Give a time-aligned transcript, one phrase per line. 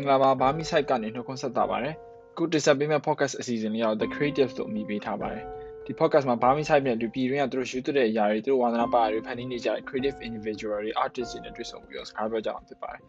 [0.00, 1.94] င်္ဂလာပါဘာမီ site ကနေနှုတ်ခွန်းဆက်တာပါတယ်
[2.32, 5.44] အခုတင်ဆက်ပေးမယ့် podcast အစီအစဉ်လေးကတော့ The Creative လို့အမည်ပေးထားပါတယ်
[5.86, 13.00] ဒီ podcast မှာဘာမီ site နဲ့ဒီပြည်တွင်းကသူတို့ယူသွတဲ့အရာတွေသူတို့ဝါသနာပါတွေဖန်တီးနေကြတဲ့ creative individual တွေ artist တွေနဲ့တွေ့ဆုံပြီးတော့စကားပြောကြအောင်ဖြစ်ပါတယ်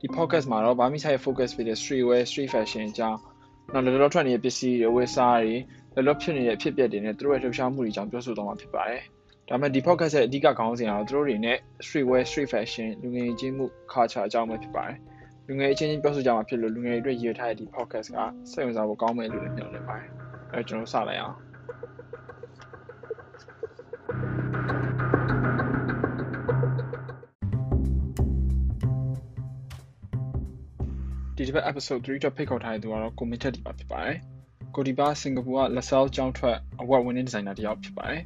[0.00, 3.18] ဒီ podcast မှာတော့ဘာမီ site focus ဖြစ်တဲ့ streetwear street fashion အကြောင်း
[3.72, 5.54] နောက်လောလောထွက်နေတဲ့ပစ္စည်းတွေဝယ်စားတွေ
[5.94, 9.02] လောလောဖြစ်နေတဲ့အဖြစ်အပျက်တွေနဲ့သူတို့ရဲ့လှုပ်ရှားမှုတွေအကြောင်းပြောဆိုသွားမှာဖြစ်ပါတယ်
[9.48, 14.98] ဒါပေမဲ့ဒီ podcast ရဲ့အဓိကခေါင်းစဉ်ကတော့သူတို့တွေနဲ့ streetwear street fashion လူငယ်ချင်းမှု culture အကြောင်းပဲဖြစ်ပါတယ်
[15.50, 18.18] လူငယ်ချင်းချင်းပြောဆိုကြမှာဖြစ်လို့လူငယ်တွေအတွက်ရည်ထားတဲ့ဒီ podcast က
[18.52, 20.08] စိတ်ဝင်စားဖို့ကောင်းမယ်လို့လည်းမျှော်လင့်ပါတယ်
[20.52, 21.36] အဲကျွန်တော်စလိုက်အောင်
[31.36, 34.16] ဒီတစ်ပတ် episode 3တော့ဖိတ်ခေါ်ထားတဲ့သူကတော့ committed ဒီပါဖြစ်ပါတယ်
[34.74, 38.22] ကိုဒီပါစင်ကာပူက LaSalle ကျောင်းထွက် award winning designer တယောက်ဖြစ်ပါတယ်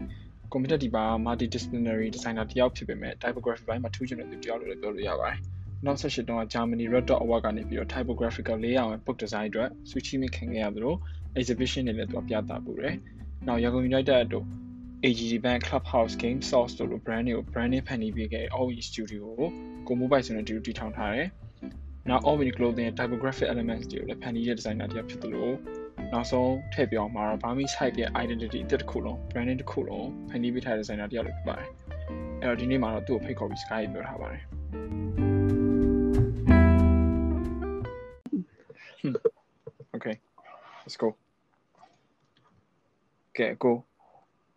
[0.53, 5.41] computer ဒီပါ multidisciplinary designer တယောက်ဖြစ်ပေမဲ့ typography ဘိုင်းမှာထူးချွန်တဲ့သူတယောက်လို့လည်းပြောလို့ရပါတယ်။
[5.87, 10.95] နောက်ဆက်ရှိတုန်းက Germany Red Dot Award ကနေပြီးတော့ typographical layout နဲ့ book design အတွက် switch မိခင်ခဲ့ရသလို
[11.39, 12.95] exhibition တွေလည်းသူပြသပူတယ်။
[13.47, 14.47] နောက် Yago United တို့
[15.07, 19.49] AGD Bank Clubhouse Game Source တို့လို brand တွေကို branding ဖန်တီးပေးခဲ့ OE Studio ကို
[19.87, 21.29] ကို mobile ဆိုတဲ့ဒီလိုတည်ထောင်ထားတယ်။
[22.09, 25.51] နောက် Omni Clothing ရဲ့ typographic elements တွေကိုလည်းဖန်တီးတဲ့ designer တယောက်ဖြစ်သလို
[26.13, 31.69] နောက်ဆုံးထည့်ပြောင်းမှာတော့ Burmese site ရဲ့ identity အသစ်တစ်ခုလုံး branding တစ်ခုလုံးဖန်တီးပေးထားတဲ့ designer တယောက်လည်းဖြစ်ပါတယ်။
[32.41, 34.43] အဲ့တော့ဒီနေ့မှာတော့သူ့ကိုဖိတ်ခေါ်ပြီး Sky ပြောထားပါတယ်။
[40.93, 41.09] let's go
[43.37, 43.77] ကဲကို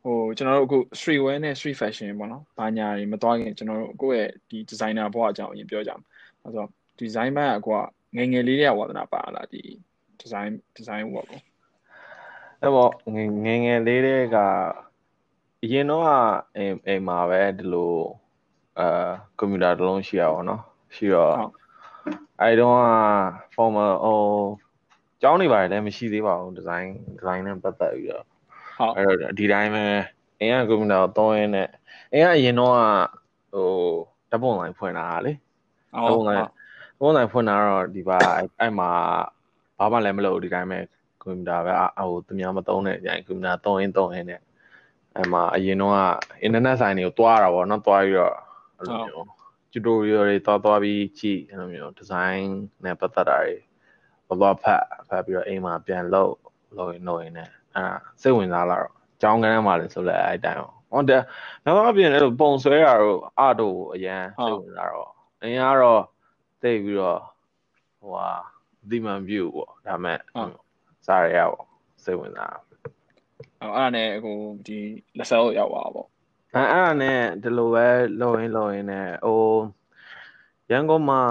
[0.04, 6.08] ဟိုကျွန်တော်တို့အခု street wear နဲ့ street fashion ပေါ့နော်။ဘာညာတွေမသွားခင်ကျွန်တော်တို့ကိုယ့်ရဲ့ဒီ designer ဘဝအကြောင်းအရင်ပြောကြမှာ။
[6.44, 6.66] အဲဆို
[7.02, 9.62] design ဘက်ကကိုကငငယ်လေးတွေကဝါသနာပါလာဒီ
[10.22, 11.40] design design ဘက်ကို။
[12.62, 12.92] အဲ့ပေါ့
[13.46, 14.38] ငငယ်လေးတွေက
[15.64, 16.06] အရင်တော့
[16.56, 17.96] အိမ်အိမ်မှာပဲဒီလို
[18.80, 20.62] အာကွန်ပျူတာတစ်လုံးရှိရအောင်နော်။
[20.96, 21.34] ရှိတော့
[22.42, 22.80] အဲ့တော့
[23.54, 24.65] formal ဟို
[25.26, 26.88] ကျောင်းနေပါတယ်လည်းမရှိသေးပါဘူး design
[27.18, 28.26] design နဲ့ပတ်သက်ပြီးတော့
[28.78, 29.84] ဟုတ်အဲ့တော့ဒီတိုင်းပဲ
[30.40, 31.70] အိမ်ကကွန်ပျူတာကိုသုံးရင်းနဲ့
[32.12, 32.74] အိမ်ကအရင်တော့
[33.54, 33.70] ဟို
[34.30, 35.34] ဓာတ်ပုံလိုင်းဖွင့်တာလေ
[35.94, 38.18] ဓာတ်ပုံလိုင်းဓာတ်ပုံလိုင်းဖွင့်တာတော့ဒီပါ
[38.60, 38.90] အဲ့မှာ
[39.78, 40.80] ဘာမှလည်းမလုပ်ဒီတိုင်းပဲ
[41.24, 44.42] ကွန်ပျူတာပဲအဟိုသူများမသုံးတဲ့အကြိုင်ကွန်ပျူတာသုံးရင်းသုံးရင်းနဲ့
[45.16, 45.98] အဲ့မှာအရင်တော့က
[46.44, 48.36] အင်တာနက်ဆိုင်တွေကိုတွားတာပေါ့နော်တွားပြီးတော့
[48.78, 49.26] အဲ့လိုမျိုး
[49.72, 52.48] tutorial တွေတွားတွားပြီးကြည့်အဲ့လိုမျိုး design
[52.84, 53.56] နဲ့ပတ်သက်တာတွေ
[54.28, 56.34] ဘဘဖတ်ဖတ်ပြီးတော့အိမ်မှာပြန်လုပ်
[56.78, 60.60] လုပ်ရင်လုပ်ရင်လည်းအဲ့စိတ်ဝင်စားလာတော့ကျောင်းကန်းမှာလည်းဆိုလဲအဲ့တိုင်း
[60.92, 61.22] ဟောတယ်
[61.64, 65.10] နောက်အပြင်အဲ့လိုပုံဆွဲတာတော့အတို့အရန်စိတ်ဝင်စားတော့
[65.42, 66.02] အရင်ကတော့
[66.62, 67.22] သိပြီးတော့
[68.00, 68.30] ဟိုဟာ
[68.90, 70.20] ဒီမှန် view ပေါ့ဒါမဲ့
[71.06, 71.66] စားရရပေါ့
[72.04, 72.64] စိတ်ဝင်စားအဲ့
[73.62, 74.80] အဲ့ဒါနဲ့ဟိုဒီ
[75.18, 76.08] လက်ဆောရောက်သွားပေါ့
[76.56, 77.88] အဲ့အဲ့ဒါနဲ့ဒီလိုပဲ
[78.22, 79.44] လုပ်ရင်းလုပ်ရင်းနဲ့ဟို
[80.72, 81.22] ရန်ကုန်မှာ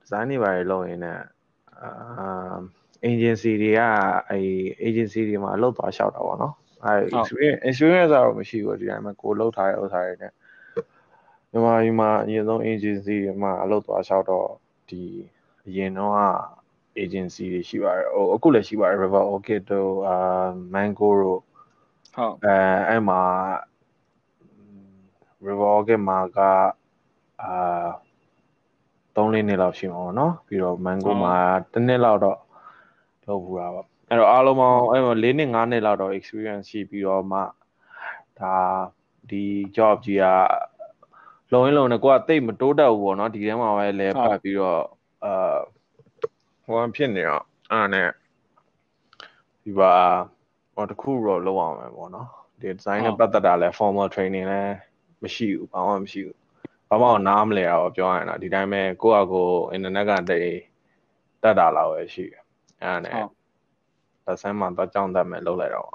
[0.00, 1.24] ဒီဇိုင်းတွေပါလုပ်ရင်းနဲ့အာ
[3.10, 3.80] agency တွေက
[4.30, 4.38] အဲ
[4.88, 10.32] agency တွေမှာအလုပ်သွားလျှောက်တာပေါ့နော်အဲ experience experience ကတော့မရှိဘူးဒီတိုင်းမှာကိုလုပ်ထားတဲ့ဥစ္စာတွေနဲ့
[11.50, 14.48] မြန်မာပြည်မှာအရင်ဆုံး agency တွေမှာအလုပ်သွားလျှောက်တော့
[14.88, 15.02] ဒီ
[15.66, 16.14] အရင်တော့
[17.02, 20.16] agency တွေရှိပါတယ်ဟိုအခုလည်းရှိပါတယ် River Orchid တို့အာ
[20.74, 21.40] Mango တို့
[22.14, 22.56] ဟုတ်အဲ
[22.88, 23.22] အဲ့မှာ
[25.46, 26.38] River Orchid မှာက
[27.42, 27.88] အာ
[29.18, 31.36] 3လေးနှစ်လောက်ရှိမှာပေါ့နော်ပြီးတော့ Mango မှာ
[31.72, 32.38] တစ်နှစ်လောက်တော့
[33.26, 37.40] လုပ်ဘူးတာပေါ့အဲ့တော့အားလုံးပေါင်းအဲ့4နှစ်5နှစ်လောက်တော့ experience ရှိပြီးတော့မှ
[38.40, 38.56] ဒါ
[39.30, 39.44] ဒီ
[39.76, 40.24] job ကြီးက
[41.52, 44.82] လုံရင်းလုံနဲ့ကိုကတိတ်မတိုးတက်ဘူးပေါ့နော်ဒီထဲမှာပဲလဲပတ်ပြီးတော့
[45.24, 45.56] အာ
[46.64, 48.08] ဟိုဖြစ်နေတော့အဲ့ဒါနဲ့
[49.64, 49.94] ဒီပါ
[50.74, 52.28] ဟောတခုတော့လောက်အောင်မယ်ပေါ့နော်
[52.60, 54.62] ဒီ design နဲ့ပတ်သက်တာလဲ formal training လဲ
[55.22, 56.37] မရှိဘူးဘာမှမရှိဘူး
[56.88, 60.60] ဘာမှနားမလဲတော့ပြောရရင်တော့ဒီတိုင်းပဲကိုယ့်အကို internet ကတည်း
[61.42, 62.42] တက်တာလောက်ပဲရှိတယ်
[62.82, 63.12] အဲ့ဒါနဲ့
[64.26, 65.92] လက်ဆန်းမှာတော့ကြောင်းတက်မယ်လုပ်လိုက်တော့ဟ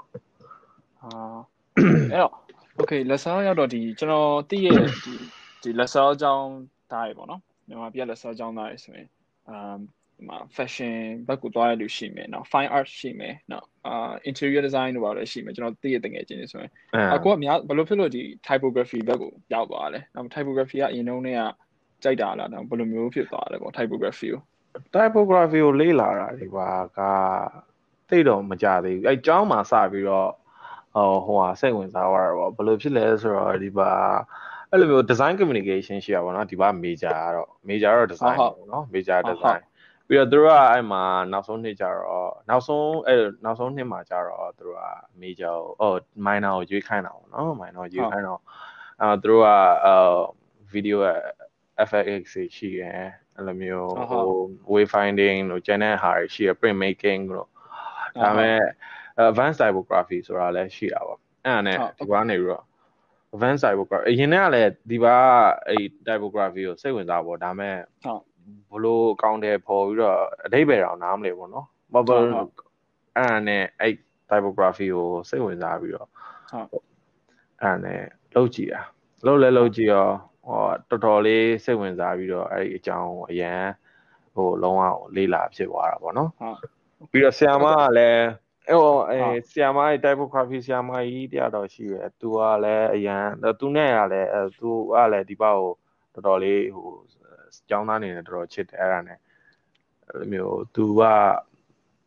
[2.12, 2.32] အဲ့တော့
[2.80, 5.14] okay လက်ဆန်းရောက်တော့ဒီကျွန်တော်သိရဲ့ဒီ
[5.62, 6.48] ဒီလက်ဆန်းအကြောင်း
[6.90, 9.08] သားရေပေါ့နော်မြန်မာပြည်လက်ဆန်းအကြောင်းသားရေဆိုရင်
[9.48, 10.94] အမ်ဒီ မှာ fashion
[11.28, 16.70] ဘက်ကိုသွားရလို့ရှိမယ်နော် fine art ရှိမယ်နော်အာ interior design တို့ပါလည်းရှိမယ်ကျွန်တော်သိရတငယ်ချင်းတွေဆိုရင်
[17.14, 21.28] အခုကများဘယ်လိုဖြစ်လို့ဒီ typography ဘက်ကိုရောက်သွားလဲနော် typography ကအရင်တုန်းက
[22.02, 24.42] ကြိုက်တာလားနော်ဘယ်လိုမျိုးဖြစ်သွားလဲပေါ့ typography ကို
[24.94, 26.68] typography ကိုလေ့လာတာဒီပါ
[26.98, 27.00] က
[28.08, 30.30] သိတော့မကြသေးဘူးအဲကျောင်းမှာစပြီးတော့
[30.94, 33.90] ဟိုဟိုဟာစိတ်ဝင်စားသွားတာပေါ့ဘယ်လိုဖြစ်လဲဆိုတော့ဒီပါ
[34.70, 39.60] အဲ့လိုမျိုး design communication ရှိရပါတော့ဒီပါ major ကတော့ major တော့ design ပေါ့နော် major design
[40.08, 41.02] ပြီးတော့သူတို့ကအဲ့မှာ
[41.32, 44.84] နောက်ဆုံးနှစ်ကြတော့နောက်ဆုံးအဲ့နောက်ဆုံးနှစ်မှာကြတော့သူတို့က
[45.20, 48.40] major ကိုအော် minor ကိုရွေးခိုင်းတာပေါ့နော် minor ရွေးခိုင်းတော့
[49.00, 49.48] အဲသူတို့က
[49.86, 50.16] အာ
[50.72, 50.98] video
[51.88, 52.22] FX
[52.56, 53.04] ရှိရယ်
[53.36, 54.26] အဲ့လိုမျိုးဟို
[54.72, 57.48] wayfinding တို့ channel ဟာရှိရ print making တို့
[58.22, 58.58] ဒါပေမဲ့
[59.28, 62.64] advanced typography ဆိုတာလည်းရှိတာပေါ့အဲ့ဒါနဲ့ဒီကနေပြီးတော့
[63.34, 65.16] advanced typography အရင်ကလည်းဒီပါ
[65.68, 68.22] အဲ့ typography ကိုစိတ်ဝင်စားပေါ့ဒါပေမဲ့ဟုတ်
[68.70, 73.94] ဘလို့ကောင်းတယ်ပေါ်ပြီးတော့အတိတ်ပဲတော့နားမလဲပေါ့နော်ဘာဘာအဲ့ဒါနဲ့အဲ့
[74.30, 76.08] typography ကိုစိတ်ဝင်စားပြီးတော့
[76.70, 76.84] ဟုတ်
[77.60, 78.00] အဲ့ဒါနဲ့
[78.34, 78.82] လောက်ကြည့်တာ
[79.26, 80.08] လောက်လဲလောက်ကြည့်ရော
[80.46, 83.60] ဟောတော်တော်လေးစိတ်ဝင်စားပြီးတော့အဲ့ဒီအကြောင်းအရန်
[84.34, 84.82] ဟိုလုံးဝ
[85.16, 88.22] လေးလာဖြစ်သွားတာပေါ့နော်ဟုတ်ပြီးတော့ဆ iam မကလည်း
[88.68, 89.18] အဲ့ဟိုအဲ
[89.50, 93.24] ဆ iam မရဲ့ typography ဆ iam မကြီးတရားတော်ရှိရယ်သူကလည်းအရန်
[93.60, 95.72] သူနဲ့ကလည်းသူကလည်းဒီဘက်ကို
[96.14, 96.88] တော်တော်လေးဟို
[97.70, 99.18] ကျောင်းသားနေနဲ့တော်တော်ချစ်တယ်အဲ့ဒါနဲ့
[100.06, 101.02] အဲ့လိုမျိုးသူက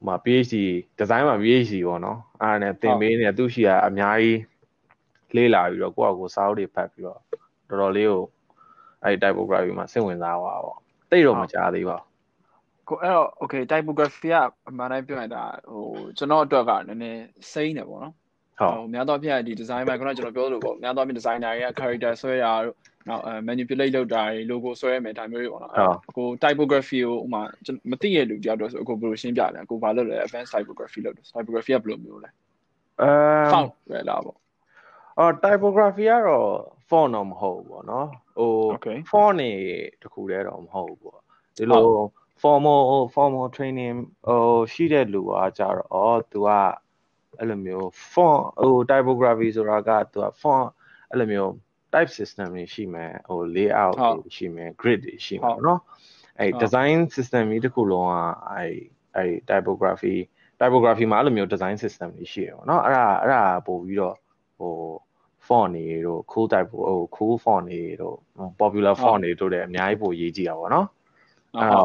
[0.06, 0.56] မှာ PhD
[1.00, 4.42] design မှာ PhD ပေါ့နော်အဲ့ဒါနဲ့သင်ပေးနေသူရှိတာအများကြီး
[5.36, 7.20] လေးလာပြီးတော့ကိုယ့်အကိုစာအုပ်တွေဖတ်ပြီးတော့
[7.70, 8.24] တော်တော်လေးကို
[9.04, 10.80] အဲ့ typography မှာစိတ်ဝင်စားသွားပါပေါ့
[11.12, 12.08] တိတ်တော့မကြားသေးပါဘူး
[12.90, 14.36] ကိုအဲ့တော့ okay typography က
[14.70, 15.86] အမှန်တိုင်းပြောရင်ဒါဟို
[16.18, 17.22] ကျွန်တော်အတွက်ကနည်းနည်း
[17.52, 18.14] စိမ့်တယ်ပေါ့နော်
[18.60, 22.64] ဟုတ်များသောအားဖြင့်ဒီ design မှာခုနကျွန်တော်ပြောလို့ပေါ့များသောအားဖြင့် designer တွေက character ဆွဲရတော့
[23.10, 25.74] နောက် manipulate လုပ်တာတွေ logo ဆွဲရမယ်ဒါမျိုးတွေပေါ့နော်
[26.18, 27.42] ကို typography ကိုဥမာ
[27.92, 32.30] မသိရလူတယောက်တော့ဆိုအခုဘယ်လိုရှင်းပြလဲကိုဘာလုပ်လဲ advanced typography လုပ်တယ် typography ကဘယ်လိုမျိုးလဲ
[33.02, 33.12] အဲ
[33.52, 34.38] font ပဲလားပေါ့
[35.18, 36.50] အော် typography ကတော့
[36.90, 38.08] font တော့မဟုတ်ဘူးပေါ့နော်
[38.40, 38.52] ဟို
[39.12, 39.52] font နေ
[40.02, 41.20] တခုတည်းတော့မဟုတ်ဘူးပေါ့
[41.58, 41.86] ဒီလို
[42.42, 42.82] formal
[43.16, 44.42] formal training ဟို
[44.74, 46.50] ရှိတဲ့လူကကြတော့ तू က
[47.40, 50.66] အဲ့လိုမျိုး font ဟို typography ဆိုတာက तू က font
[51.12, 51.52] အဲ့လိုမျိုး
[51.97, 55.81] type system တွေရှိမယ်ဟို layout တွေရှိမယ် grid တွေရှိမယ်เนาะ
[56.39, 58.15] အဲ့ design system ကြီးတစ်ခုလုံးက
[58.53, 58.75] အဲ့
[59.17, 60.17] အဲ့ typography
[60.61, 64.17] typography မှာအဲ့လိုမျိုး design system တွေရှိရပါเนาะအဲ့ဒါအဲ့ဒါပို့ပြီးတော့
[64.59, 64.75] ဟို
[65.47, 68.17] font တွေတို့ cool type ဟို cool font တွေတို့
[68.61, 70.87] popular font တွေတို့လည်းအများကြီးပိုရေးကြည့်ရပါเนาะ
[71.61, 71.83] အဲ့ဒါ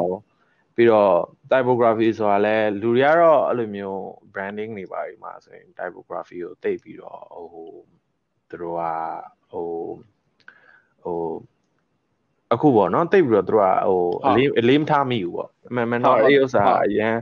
[0.76, 1.12] ပြီးတော့
[1.52, 4.00] typography ဆိုတာလဲလူတွေကတော့အဲ့လိုမျိုး
[4.34, 7.22] branding တွေပါဒီမှာဆိုရင် typography ကိုသိပြီးတော့
[7.54, 7.70] ဟို
[8.50, 8.84] သူတို့က
[9.53, 9.69] ဟို
[11.05, 11.19] ဟို
[12.53, 17.15] အခုပေါ့နော်သိပြီးတော့သူတို့ကဟိုအလေးအလေးမထားမိဘူးပေါ့အမှန်မှန်တော့အဲ့ဥစ္စာအရန်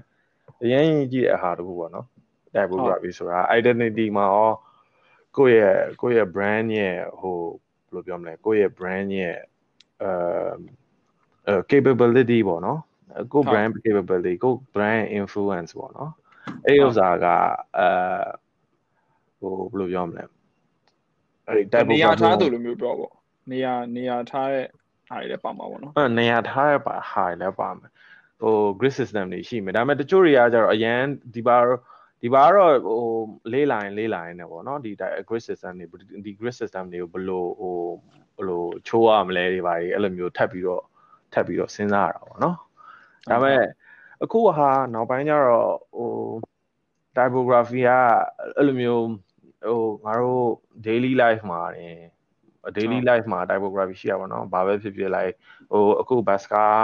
[0.63, 2.07] အရန်ကြီးတဲ့အဟာတခုပေါ့နော်
[2.55, 4.53] typography ဆိုတာ identity မှာရော
[5.37, 9.37] ကိုယ့်ရဲ့ကိုယ့်ရဲ့ brand ရဲ့ဟိုဘယ်လိုပြောမလဲကိုယ့်ရဲ့ brand ရဲ့
[10.03, 12.81] အဲ capability ပေါ့နော်
[13.33, 16.13] ကို brand capability ကို brand influence ပေါ့နော်
[16.67, 17.27] အဲ့ဥစ္စာက
[17.79, 17.89] အဲ
[19.41, 20.25] ဟိုဘယ်လိုပြောမလဲ
[21.51, 23.13] အဲ့ဒီ type နေရာထားသူလိုမျိုးပြောပေါ့
[23.53, 24.67] နေရာနေရာထားတဲ့
[25.09, 27.91] ဟာတွေလည်းပါမှာပေါ့နော်အဲ့နေရာထားတဲ့ပါဟာတွေလည်းပါမယ်
[28.43, 31.01] ဟို grid system တွေရှိမယ်ဒါပေမဲ့တချို့တွေကကျတော့အရန်
[31.35, 31.59] ဒီပါ
[32.23, 33.03] ဒီပါတော့ဟို
[33.53, 34.91] လေးလိုင်းလေးလိုင်းနဲ့ပေါ့နော်ဒီ
[35.29, 37.77] grid system တွေဒီ grid system တွေကိုဘယ်လိုဟို
[38.37, 40.85] ဘယ်လိုချိုးရမလဲတွေပါအဲ့လိုမျိုးထပ်ပြီးတော့
[41.33, 42.57] ထပ်ပြီးတော့စဉ်းစားရတာပေါ့နော်
[43.31, 43.63] ဒါပေမဲ့
[44.23, 46.11] အခုဟာနောက်ပိုင်းကျတော့ဟို
[47.17, 47.91] typography က
[48.57, 49.05] အဲ့လိုမျိုး
[49.65, 50.49] ဟိုငါတို့
[50.87, 51.89] daily life မှာနေ
[52.77, 55.33] daily life မှာ typography ရှိရပါတော့ဘာပဲဖြစ်ဖြစ်လိုက်
[55.73, 56.81] ဟိုအခု bus car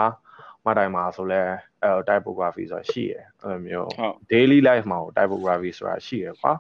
[0.65, 1.43] မတိုင်မှာဆိုလဲ
[1.83, 3.89] အဲ typography ဆိုတာရှိရယ်အဲ့လိုမျိုး
[4.33, 6.53] daily life မှာ typography ဆိုတာရှိရယ်ကွာ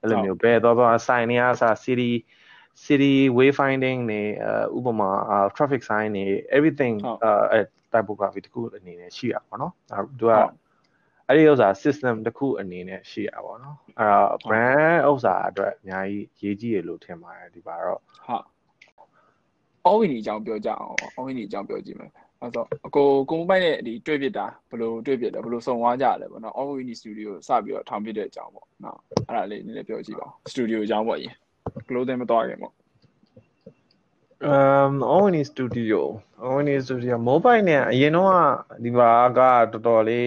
[0.00, 2.10] အဲ့လိုမျိုးဘယ်တော့တော့ sign နေအစား city
[2.84, 4.22] city wayfinding နေ
[4.76, 5.10] ဥပမာ
[5.56, 6.24] traffic sign နေ
[6.56, 6.94] everything
[7.52, 7.60] အဲ
[7.92, 9.72] typography တခုအနေနဲ့ရှိရပါတော့။
[10.18, 10.32] သူက
[11.30, 18.44] အဲ့ဒီဥစ္စာ system တခုအနေနဲ့ရှိရပါတော့။အဲ့တော့ brand ဥစ္စာအတွက်အများကြီးရေးကြည့်ရလို့ထင်ပါတယ်ဒီပါတော့။ဟုတ်။
[19.88, 22.10] all win အကြောင်းပြောကြအောင်။ all win အကြောင်းပြောကြည့်မယ်။
[22.42, 31.34] အဲ့တော့အကိုကိုမိုဘိုင်းနဲ့ဒီတွေ့ပြတာဘယ်လိုတွေ့ပြတယ်ဘယ်လိုစုံသွားကြလဲပေါ့နော် all win studio စပြီးတော့ထောင်ပြတဲ့အကြောင်းပေါ့နော်အဲ့ဒါလေးနည်းနည်းပြောကြည့်ပါဦး studio အကြောင်းပေါ့အရင်
[31.88, 32.72] clothing မတော်ခင်ပေါ့
[34.50, 36.00] um Omni Studio
[36.50, 38.34] Omni Studio mobile နဲ့အရင်တော့
[38.84, 40.26] ဒီပါကတော်တော်လေး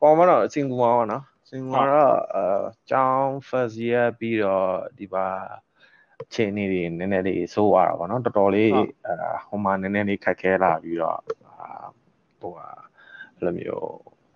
[0.00, 2.44] ပေါ်မတော့အစင်ကူပါတော့နော်စင်ကူတော့အဲ
[2.90, 5.26] ကျောင်း first year ပြီးတော့ဒီပါ
[6.22, 8.82] အချိန်နေတွေနည်းနည်းလေးစိုးရတာပေါ့နော်တော်တော်လေးအဲ
[9.46, 11.18] ဟိုမှာနည်းနည်းလေးခက်ခဲလာပြီးတော့
[12.40, 12.68] ဟိုဟာ
[13.36, 13.90] အဲ့လိုမျိုး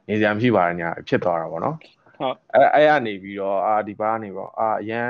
[0.08, 1.76] နေစရာမရှိပါညာဖြစ်သွားတာပေါ့နော်
[2.20, 5.08] ဟုတ်အဲအဲ့ကနေပြီးတော့အာဒီပါကနေပေါ့အာအရန်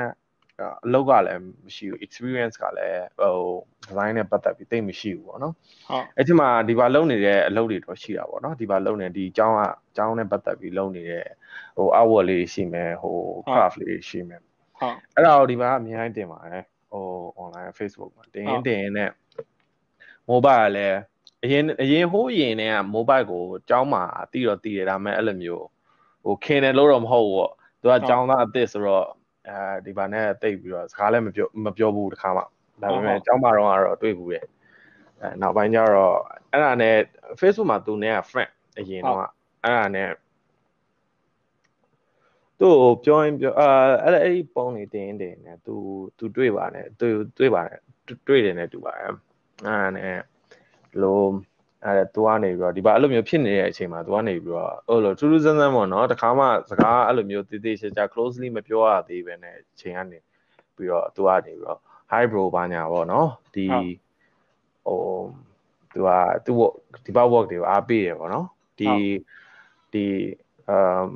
[0.85, 3.35] အလုပ်ကလည်းမရှိဘူး experience ကလည်းဟို
[3.87, 11.25] design နဲ့ပတ်သက်ပြီးတိတ်မရှိဘူးပေါ့နော်ဟုတ်အဲ့ဒီမှာဒီပါလုပ်နေတဲ့အလုပ်တွေတော့ရှိတာပေါ့နော်ဒီပါလုပ်နေဒီအကြောင်းကအကြောင်းနဲ့ပတ်သက်ပြီးလုပ်နေတဲ့
[11.77, 13.15] ဟို artwork လေးရှိမယ်ဟို
[13.51, 17.05] craft လေးရှိမယ်ဟုတ်အဲ့ဒါကိုဒီပါအများကြီးတင်ပါတယ်ဟို
[17.41, 19.11] online Facebook မှာတင်ရင်တင်ရင်နဲ့
[20.29, 20.99] mobile လည်း
[21.43, 25.65] အရင်အရင်ဟိုးရင်နဲ့က mobile ကိုအကြောင်းမှာတည်တော့တည်တယ်ဒါပေမဲ့အဲ့လိုမျိုး
[26.23, 27.51] ဟိုခင်တယ်လို့တော့မဟုတ်ဘူးပေါ့
[27.81, 29.07] သူကကျောင်းသားအစ်စ်ဆိုတော့
[29.49, 32.43] အဲဒီဘာနဲ့တိတ်ပြီးတော့စကားလည်းမပြောမပြောဘူးတခါမှ
[32.81, 34.47] ဒါပေမဲ့ကျောင်းမတော်ကတော့တွေ့ဘူးရဲ့ဟ
[35.21, 36.17] အဲနောက်ပိုင်းကျတော့
[36.51, 36.95] အဲ့ဒါနဲ့
[37.39, 39.19] Facebook မှာသူနဲ့က friend အရင်တော့
[39.63, 40.09] အဲ့ဒါနဲ့
[42.59, 43.69] သူ့ကိုပြောရင်ပြောအာ
[44.03, 45.75] အဲ့အဲ့ဒီပုံနေတင်တင်နေသူ
[46.17, 47.07] သူတွေ့ပါနဲ့သူ
[47.37, 47.79] တွေ့ပါနဲ့
[48.27, 49.15] တွေ့တယ်နဲ့တူပါတယ်အဲ့
[49.65, 50.19] ဒါနဲ့
[51.01, 51.21] လို
[51.85, 60.19] အဲ့သူကနေပြီးတော့ဒီပါအဲ့လိုမျိုးဖြစ်နေတဲ့အချိန်မှာသူကနေပြီးတော့ဟိုလိုထူးထူးဆန်းဆန်းပေါ့နော်တခါမှစကားအဲ့လိုမျိုးတည်တည်ချာချာ closely မပြောရသေးပဲနဲ့အချိန်ကနေ
[60.75, 61.79] ပြီးတော့သူကနေပြီးတော့
[62.11, 63.65] hi bro ဘာညာပေါ့နော်ဒီ
[64.85, 64.99] ဟို
[65.91, 66.09] သူက
[66.45, 66.53] သူ
[67.05, 68.47] ဒီဘ work တွေကိုအားပေးရပေါ့နော်
[68.79, 68.91] ဒီ
[69.93, 70.05] ဒီ
[70.75, 71.07] um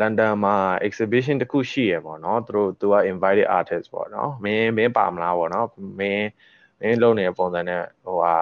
[0.00, 0.56] လန်ဒန်မှာ
[0.86, 5.66] exhibition တခုရှိရပေါ့နော်သူတို့သူက invited artist ပေါ့နော်မင်းမင်းပါမလားပေါ့နော်
[6.00, 6.28] မင်း
[6.80, 8.34] မင်းလုံးနေတဲ့ပုံစံနဲ့ဟိုဟာ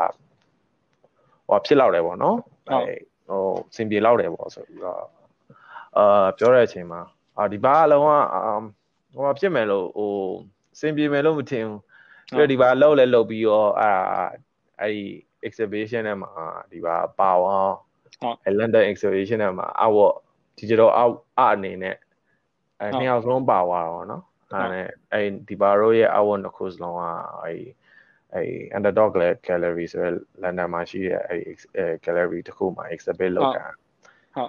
[1.47, 2.37] ဟိုဖြစ်လောက်တယ်ပေါ့နော်
[2.69, 2.93] အဲ
[3.29, 3.43] ဟို
[3.75, 5.03] စင်ပြေလောက်တယ်ပေါ့ဆိုပြီးတော့
[5.97, 7.01] အာပြောတဲ့အချိန်မှာ
[7.37, 8.07] အာဒီဘာအလုံးက
[9.15, 10.13] ဟိုဖြစ်မယ်လို့ဟို
[10.79, 11.79] စင်ပြေမယ်လို့မထင်ဘူး
[12.37, 13.91] ပြီးတော့ဒီဘာလောက်လဲလောက်ပြီးတော့အာ
[14.81, 15.03] အဲ့ဒီ
[15.47, 16.31] exhibition ထဲမှာ
[16.71, 17.57] ဒီဘာပါဝါ
[18.21, 20.15] ဟုတ် London exhibition ထဲမှာအဝတ်
[20.59, 21.01] digital အ
[21.39, 21.95] အအနေနဲ့
[22.79, 24.21] အဲနှစ်ယောက်စလုံးပါသွားတော့เนาะ
[24.53, 27.03] အဲနဲ့အဲဒီဘာရိုရဲ့အဝတ်နှစ်ခုစလုံးက
[27.43, 27.53] အဲ
[28.34, 28.42] အဲ
[28.76, 29.10] underdog
[29.48, 30.04] gallery ဆိုရ
[30.42, 33.64] လန်ဒန်မှာရှိတဲ့အဲ gallery တခုမှာ exhibit လုပ်တာ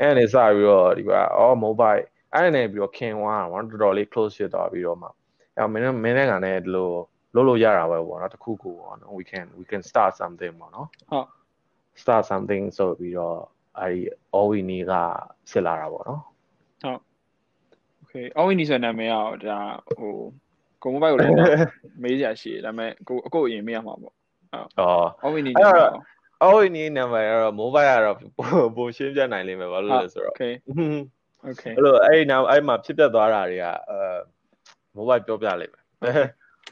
[0.01, 2.01] အဲ့နဲ့စပြီးတော့ဒီကအော် mobile
[2.33, 5.09] အဲ့နဲ့ပြီးတော့ခင်ဝါတော်တော်လေး close ဖြစ်သွားပြီးတော့မှ
[5.57, 6.91] အဲ့မင်းမင်းနဲ့ကလည်းဒီလို
[7.35, 11.27] လုပ်လို့ရတာပဲပေါ့နော်တခုခုပေါ့နော် we can we can start something ပေါ့နော်ဟုတ်
[12.01, 13.39] start something ဆိုပြီးတော့
[13.79, 14.01] အဲဒီ
[14.37, 14.93] all we need က
[15.49, 16.21] ဖြစ်လာတာပေါ့နော်
[16.83, 16.99] ဟုတ်
[18.01, 19.15] okay all we need ဆိုတဲ့နာမည်က
[19.49, 19.59] ဒါ
[19.97, 20.13] ဟို
[20.83, 21.33] ကိုမိုဘိုက်ကိုလည်း
[22.03, 24.13] မေးကြရှိတယ်ဒါပေမဲ့ကိုအကိုအရင်မေးရမှာပေါ့
[24.53, 25.91] အော် all we need အဲ့တော့
[26.45, 28.17] all we need number ကတော့ mobile ကတော့
[28.77, 30.53] ပိုရှင်းပြနိုင်လိမ့်မယ်ဘာလို့လဲဆိုတော့ okay
[31.49, 33.99] okay အဲ့လိုအဲ့နောက်အဲ့မှာဖြစ်ပျက်သွားတာတွေကအဲ
[34.97, 35.83] mobile ပြောပြလိမ့်မယ်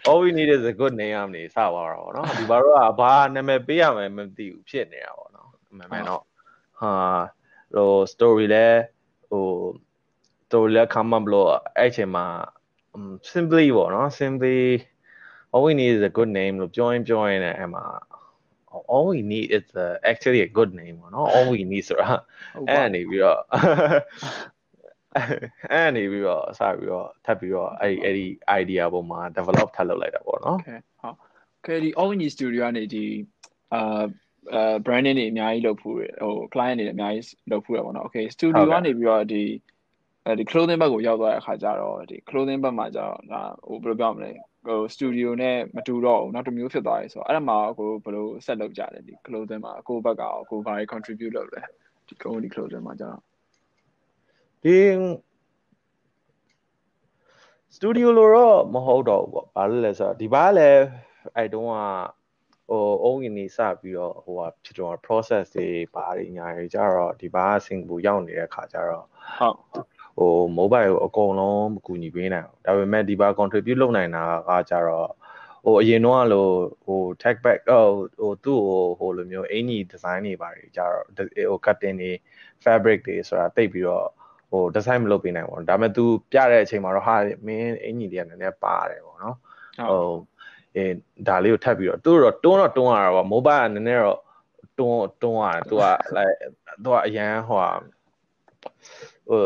[0.07, 6.23] all we need is a good name နေစသွားတာပေါ့နော်ဒီဘာတော့ဘာနာမည်ပေးရမယ်မသိဘူးဖြစ်နေတာပေါ့နော်အမှန်မှန်တော့
[6.79, 6.91] ဟာ
[7.75, 8.67] ဟို story လဲ
[9.29, 9.45] ဟို
[10.45, 12.25] story လဲ come up လို့အဲ့ချိန်မှာ
[13.33, 14.57] simply ပေါ့နော် simply
[15.53, 17.85] all we need is a good name လို့ပြောရင်ပြောရင်လည်းအဲ့မှာ
[18.93, 22.09] all we need is a, actually a good name ပေါ့နော် all we need ဆိုတာ
[22.69, 23.39] အဲ့နေပြီးတော့
[25.71, 28.27] အဲ့နေပြီးတော့စပြီးတော့ထပ်ပြီးတော့အဲ့အဲ့ဒီ
[28.61, 31.15] idea ပေါ်မှာ develop ထပ်လုပ်လိုက်တာပေါ့နော် okay ဟုတ်
[31.59, 33.05] okay ဒီ all we need studio ကနေဒီ
[33.73, 34.03] အာ
[34.53, 39.43] အဲ branding တွေအများကြီးလုပ်ဖို့ဟို client တွေအများကြီးလုပ်ဖို့ရပါတော့ okay studio ကနေပြီးတော့ဒီ
[40.27, 44.31] အဲဒီ clothing ဘက်ကိုရောက်သွားတဲ့အခါကျတော့ဒီ clothing ဘက်မှာကျတော့ဒါဟိုဘယ်လိုပြောမလဲ
[44.65, 51.61] ဟို studio နဲ့မတူတော့ဘူးနောက်တစ်မျိုးဖြစ်သွားပြီဆိုတော့အဲ့ဒါမှာကိုဘယ်လိုဆက်လုပ်ကြလဲဒီ clothing မှာကိုဘက်ကရောကိုဘာတွေ contribute လုပ်လဲ
[52.07, 53.19] ဒီ community clothing မှာကျတော့
[54.63, 54.77] ဒီ
[57.75, 60.69] studio လို့တော့မဟုတ်တော့ဘူးပေါ့ဘာလို့လဲဆိုတော့ဒီဘာလဲ
[61.35, 61.75] အဲ့တုန်းက
[62.69, 69.05] ဟိုအုံးရင်နေစပြီးတော့ဟိုဟာဖြစ်တော့ process တွေဘာတွေညာတွေကြတော့ဒီဘာစင်ကာပူရောက်နေတဲ့ခါကျတော့
[69.39, 69.57] ဟုတ်
[70.17, 75.09] ဟို mobile ကိုအကုန်လုံးကူညီပေးနိုင်အောင်ဒါပေမဲ့ဒီဘာ contribute လုပ်နိုင်တာကကြတော့
[75.65, 76.53] ဟိုအရင်တော့လို့
[76.85, 77.83] ဟို tech back ဟို
[78.19, 81.03] ဟိုသူ့ဟိုဟိုလိုမျိုးအင်ကြီး design တွေပါတယ်ကြတော့
[81.49, 82.11] ဟို cutting တွေ
[82.63, 84.07] fabric တွေဆိုတာတိတ်ပြီးတော့
[84.51, 89.37] ဟို design မလုပ်ပေးနိုင်ပါဘူးဒါပေမဲ့ तू ပြတဲ့အချိန်မှာတော့ဟာမင်းအင်ကြီးတွေကနည်းနည်းပါတယ်ပေါ့နော်
[89.89, 90.09] ဟို
[90.75, 90.85] အဲ
[91.27, 94.19] ဒါလေးကိုထပ်ပြီးတော့သူတို့တော့တွန်းတော့တွန်းရတာပေါ့ mobile ကနည်းနည်းတော့
[94.79, 96.35] တွန်းတွန်းရတယ်သူက like
[96.83, 97.59] သူကအရန်ဟို
[99.29, 99.41] ဟို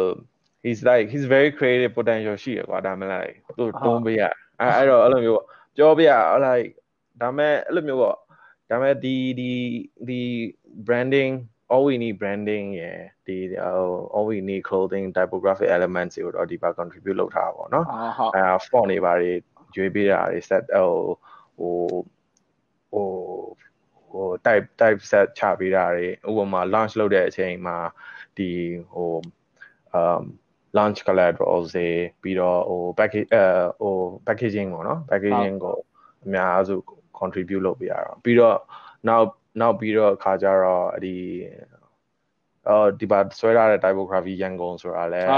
[0.63, 4.21] he's like he's very creative potential ရှိရကွာဒါမှလည်းသူတွန်းပေးရ
[4.59, 5.41] အဲအဲ့တော့အဲ့လိုမျိုး
[5.77, 6.07] ပြောပြ
[6.45, 6.69] like
[7.21, 8.17] ဒါမဲ့အဲ့လိုမျိုးပေါ့
[8.71, 9.51] ဒါမဲ့ဒီဒီ
[10.07, 10.21] ဒီ
[10.87, 11.33] branding
[11.71, 13.37] all we need branding ရယ်ဒီ
[14.15, 17.85] all we need clothing typographic elements တွေကိုတော့ဒီပါ contribute လုပ်ထားတာပေါ့နော်
[18.35, 19.31] အဲ font တွေပါတွေ
[19.75, 20.91] ရွေးပေးတာတွေ set ဟို
[21.57, 21.75] ဟို
[22.91, 23.07] ဟို
[24.11, 27.77] ဟို type type set ချပေးတာတွေဥပမာ launch လုပ်တဲ့အချိန်မှာ
[28.37, 28.49] ဒီ
[28.93, 29.13] ဟို
[29.99, 30.23] um
[30.77, 31.87] launch collateral တွေ
[32.21, 33.43] ပြီးတော့ဟို package အဲ
[33.81, 33.95] ဟို
[34.27, 35.75] packaging ပေါ့နော် packaging ကို
[36.25, 36.75] အများစု
[37.19, 38.57] contribute လုပ်ပေးရတော့ပြီးတော့
[39.07, 39.27] နောက်
[39.61, 41.15] နောက်ပြီးတော့ခါကြတော့ဒီ
[42.69, 45.37] အော်ဒီပါဆွဲထားတဲ့ typography ရန်ကုန်ဆိုတာလဲအဲ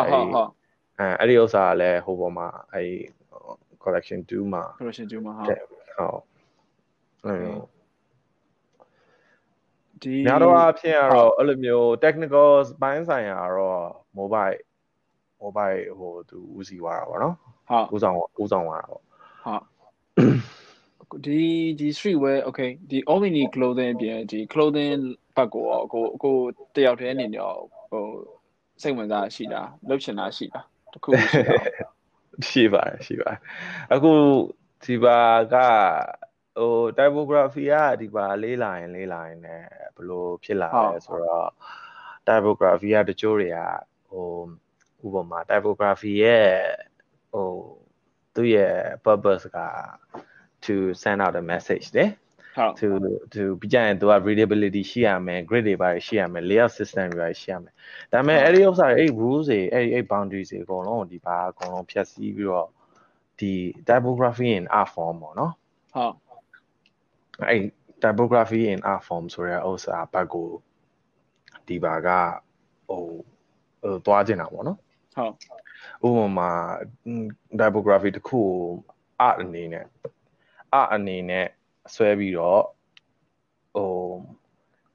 [1.00, 2.83] အဲအဲ့ဒီဥစ္စာကလည်းဟိုပေါ်မှာအဲ
[3.83, 5.61] collection 2မှာ collection 2မှာဟုတ်
[5.97, 6.19] ဟုတ်
[7.25, 7.38] အဲ့
[10.03, 12.50] ဒီများတော့အဖြစ်ကတော့အဲ့လိုမျိုး technical
[12.81, 13.83] ဘိုင်းဆိုင်ရာတော့
[14.17, 14.57] mobile
[15.43, 17.36] mobile ဟိုသူဦးစီးသွားတာပေါ့နော်
[17.69, 21.41] ဟုတ်ဦးဆောင်ဦးဆောင်သွားတာပေါ့ဟုတ်ဒီ
[21.79, 25.01] ဒီ streetwear okay ဒီ omni clothing ပြင်ဒီ clothing
[25.36, 26.36] ဘက်ကိုရောကိုကို
[26.75, 27.45] တယောက်တည်းအနေနဲ့
[27.91, 28.05] ဟို
[28.81, 30.62] စိတ်ဝင်စားရှိတာလုပ်ချင်တာရှိတာ
[30.93, 31.55] တခုရှိတာ
[32.50, 33.39] ရှိပါတယ်ရှိပါတယ်
[33.93, 34.12] အခု
[34.83, 35.19] ဒီပါ
[35.53, 35.55] က
[36.60, 41.50] ဟို typography ကဒီပါလေးလာရင်လေးလာရင်လည်းဘယ်လိုဖြစ်လာလဲဆိုတော့
[42.27, 43.60] typography ကတချို့တွေက
[44.10, 44.27] ဟို
[45.05, 46.48] ဥပမာ typography ရဲ့
[47.31, 47.50] ဟို
[48.36, 49.58] သူ့ရဲ့ purpose က
[50.65, 52.05] to send out a message လေ
[52.58, 52.88] ဟုတ် to
[53.34, 57.74] to ပြီးကြရင်သူက readability ရှိရမယ် grid တွေပါရှိရမယ် layout system တွေပါရှိရမယ်
[58.12, 62.70] ဒါပေမဲ့အဲ့ဒီဥစ္စာတွေအဲ့ rules တွေအဲ့အဲ့ boundaries တွေအကုန်လုံးဒီပါအကုန်လုံးဖြတ်စည်းပြီးတော့
[63.39, 63.53] ဒီ
[63.88, 65.53] typography in art form ပေါ့နော်
[65.93, 66.15] ဟုတ်
[67.50, 67.62] အဲ့
[68.03, 70.50] typography in art form ဆိုတဲ့ဥစ္စာဘက်ကို
[71.67, 72.10] ဒီပါက
[72.88, 73.03] ဟို
[73.81, 74.79] ဟိုသွားကျင်တာပေါ့နော်
[76.01, 76.51] ဟုတ်ဥပမာ
[77.60, 78.50] typography တစ်ခုကို
[79.27, 79.86] art အနေနဲ့
[80.80, 81.48] art အနေနဲ့
[81.96, 82.63] ဆွဲပြီးတော့
[83.75, 83.91] ဟို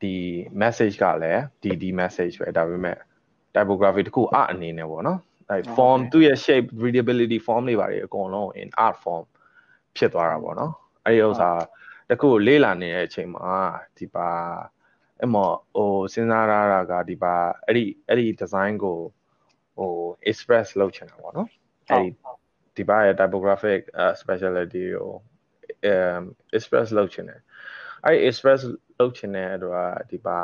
[0.02, 0.16] ဒီ
[0.62, 2.98] message ကလည်းဒီဒီ message ပဲဒါပေမဲ့
[3.54, 5.20] typography တစ်ခု art အနေနဲ့ပေါ့နော်
[5.50, 9.24] အဲ form သူ့ရဲ့ shape readability form တွေပါတယ်အကုန်လုံး in art form
[9.96, 10.72] ဖြစ်သွားတာပေါ့နော်
[11.04, 11.50] အဲဒီဥစ္စာ
[12.08, 13.50] တစ်ခုကိုလေ့လာနေတဲ့အချိန်မှာ
[13.98, 14.28] ဒီပါ
[15.20, 17.34] အဲ့မော်ဟိုစဉ်းစားရတာကဒီပါ
[17.66, 18.98] အဲ့ဒီအဲ့ဒီ design ကို
[19.77, 19.93] ဟို
[20.29, 21.49] express လုပ်ချင်တာပေါ့နော်
[21.89, 22.09] အဲ့ဒီ
[22.77, 25.11] ဒီပါရဲ့ typographic uh, specialty ကို
[25.93, 26.23] um
[26.55, 27.41] express လုပ်ချင်တယ်
[28.05, 28.59] အဲ့ဒီ express
[28.99, 30.39] လုပ်ချင်တဲ့အတွက်ဒီပါ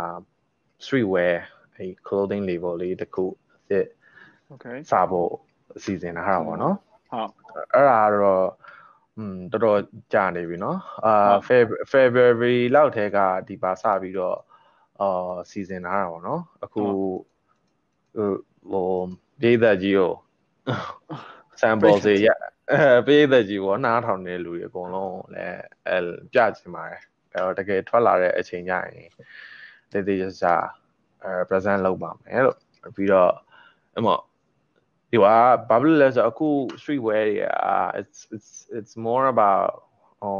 [0.85, 1.35] streetwear
[1.75, 3.25] အဲ့ clothing label လေးတစ်ခု
[3.69, 3.87] အစ်
[4.53, 5.31] okay စဖို့
[5.77, 6.75] အစီအစဉ်ထားတာပေါ့နော်
[7.11, 7.31] ဟုတ်
[7.73, 8.47] အဲ့ဒါတော့
[9.17, 9.79] อืมတော်တော်
[10.13, 11.13] ကြာနေပြီเนาะအာ
[11.47, 13.17] ဟုတ် February လောက်ထဲက
[13.47, 14.37] ဒီပါစပြီးတော့
[15.01, 16.83] အာစီစဉ်ထားတာပေါ့เนาะအခု
[18.15, 18.31] ဟို
[18.71, 18.89] ဟို
[19.42, 20.12] ပြည်သက်ကြီးကို
[21.60, 22.28] sample တွေရ
[22.70, 25.98] အဲပြည်သက်ကြီးကိုနားထောင်နေလူတွေအကုန်လုံးလည်းအဲ
[26.32, 27.00] ပြချင်ပါတယ်
[27.32, 29.10] အဲ့တော့တကယ်ထွက်လာတဲ့အချိန်ကျရင်
[29.90, 30.46] တည်တည်ကြကြ
[31.24, 32.58] အဲ present လုပ်ပါမယ်လို့
[32.96, 33.32] ပြီးတော့
[33.94, 34.22] အဲ့မော်
[35.10, 35.36] ဒီကဘာ
[35.68, 36.48] ဖြစ်လို့လဲဆိုတော့အခု
[36.80, 37.46] streetwear တွေက
[38.00, 39.70] it's it's it's more about
[40.22, 40.36] ဟို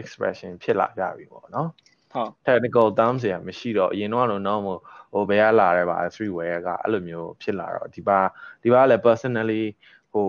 [0.00, 1.68] expression ဖြစ်လာကြပြီပေါ့နော်
[2.12, 8.18] ဟုတ် technical terms တွေကမရှိတော့အရင်တော့လို့တော့ဟိုဘယ်ကလာရဲပါ streetwear ကအဲ့လိုမျိုးဖြစ်လာတော့ဒီပါ
[8.62, 9.64] ဒီပါလည်း personally
[10.12, 10.28] ဟို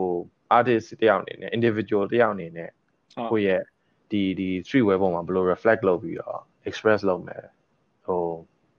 [0.58, 2.70] artist တယောက်အနေနဲ့ individual တယောက်အနေနဲ့
[3.14, 3.62] ဟုတ်ကိုယ့်ရဲ့
[4.12, 7.44] ဒီဒီ streetwear ပုံမှာဘယ်လို reflect လုပ်ပြီးတော့ express လုပ်မယ်
[8.06, 8.24] ဟို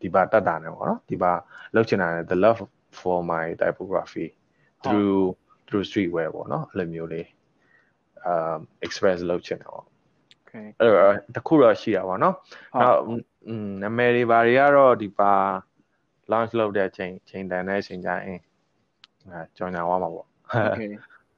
[0.02, 1.32] ဒီပါတတ်တာနေပေါ့နော်ဒီပါ
[1.74, 2.60] လုပ်ချင်တာနဲ့ the love
[3.00, 4.28] for my typography
[4.84, 5.20] through
[5.66, 7.26] through streetwear ပေါ့နော်အဲ့လိုမျိုးလေး
[8.32, 9.86] um express လုပ်ချင်တယ်ပေါ့
[10.54, 12.34] okay အဲ့တော့တခုတော့ရှိတာပေါ့နော်
[12.74, 12.98] ဟုတ်နောက်
[13.48, 15.32] อืมနာမည်တွေဘာတွေကတော့ဒီပါ
[16.32, 18.40] launch လုပ်တဲ့အချိန်ချိန်တန်တဲ့အချိန်ကျရင်
[19.30, 20.26] အဲကြောင်ညာသွားမှာပေါ့
[20.68, 20.92] okay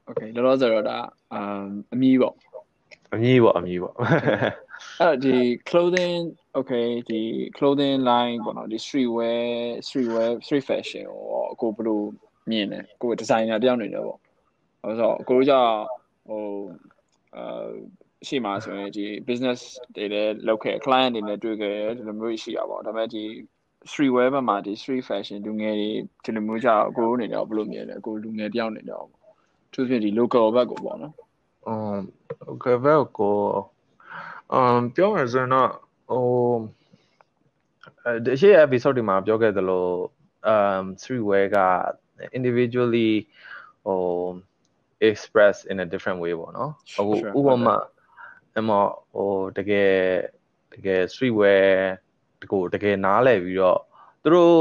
[0.09, 0.98] okay လောလောဆယ်တော့ဒါ
[1.33, 2.35] အမ်အမီးပေါ့
[3.12, 3.94] အမည်ပေါ့အမည်ပေါ့
[5.00, 5.37] အဲ့တော့ဒီ
[5.68, 6.22] clothing
[6.59, 7.20] okay ဒီ
[7.57, 9.44] clothing line ပေါ့နော်ဒီ streetwear
[9.87, 11.05] streetwear street fashion
[11.61, 12.00] ကိုကိုဘယ်လို
[12.50, 14.18] မြင်လဲကို designer တယောက်နေတယ်ပေါ့
[14.83, 15.74] ဟိုဆိုတော့ကိုတို့ကြောင့်
[16.29, 16.42] ဟို
[17.37, 17.66] အာ
[18.29, 19.61] ရှိမှာဆိုရင်ဒီ business
[19.97, 23.23] တွေလည်းလုပ်ခဲ့ client တွေနဲ့တွေ့ခဲ့ဒီလိုမျိုးရှိတာပေါ့ဒါပေမဲ့ဒီ
[23.91, 25.91] street wear ဘက်မှာဒီ street fashion လူငယ်တွေ
[26.25, 29.07] ဒီလိုမျိုးကြောက်ကိုနေတော့ဘယ်လိုမြင်လဲကိုလူငယ်တယောက်နေတော့
[29.73, 31.15] သူဖြစ်ဒီ local ဘက်ကိုပေါ့နော်
[31.67, 32.01] အမ်
[32.47, 33.37] local ဘက်ကို
[34.53, 35.71] အမ်ပြောရစင်တော့
[36.11, 36.25] ဟို
[38.05, 39.87] အဲဒီရှေ့ episode ဒီမှာပြောခဲ့သလို
[40.49, 41.59] အမ် street wear က
[42.39, 43.11] individually
[43.87, 44.03] ဟို
[45.11, 47.77] express in a different way ပေါ့နော်အခုဥပမာ
[48.59, 48.71] အမ
[49.14, 49.92] ဟိုတကယ်
[50.75, 51.66] တကယ် streetwear
[52.42, 53.81] တကူတကယ်နားလည်ပြီးတော့
[54.23, 54.55] သူတို့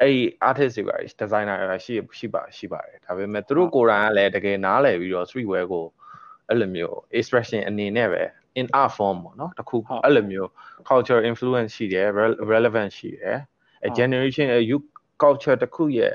[0.00, 5.84] အဲ့ artist တွေပါ designer တွေရှိရှိပါရှိပါတယ်ဒါပေမဲ့သူတို့ကိုယ်တိုင်ကလည်းတကယ်နားလည်ပြီးတော့ streetwear ကို
[6.48, 8.22] အဲ့လိုမျိုး expression အနေနဲ့ပဲ
[8.60, 10.48] in art form ပေါ့နော်တခုဟုတ်အဲ့လိုမျိုး
[10.88, 13.38] culture influence ရှိတယ် rel- relevant ရှိတယ်
[13.82, 14.86] အဲဟုတ် generation အဲ youth
[15.22, 16.14] culture တခုရဲ့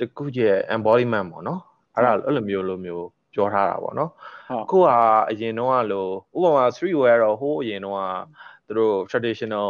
[0.00, 1.60] တခုရဲ့ embodiment ပေါ့နော်
[1.94, 4.10] အဲ့ဒါအဲ့လိုမျိုးလိုမျိုး ပြောထားတာပေါ့နော်
[4.48, 4.88] ဟုတ်အခုက
[5.30, 8.02] အရင်တော့ကလို့ဥပမာ streetwear တော့ဟိုးအရင်တော့က
[8.66, 9.68] သူတို့ traditional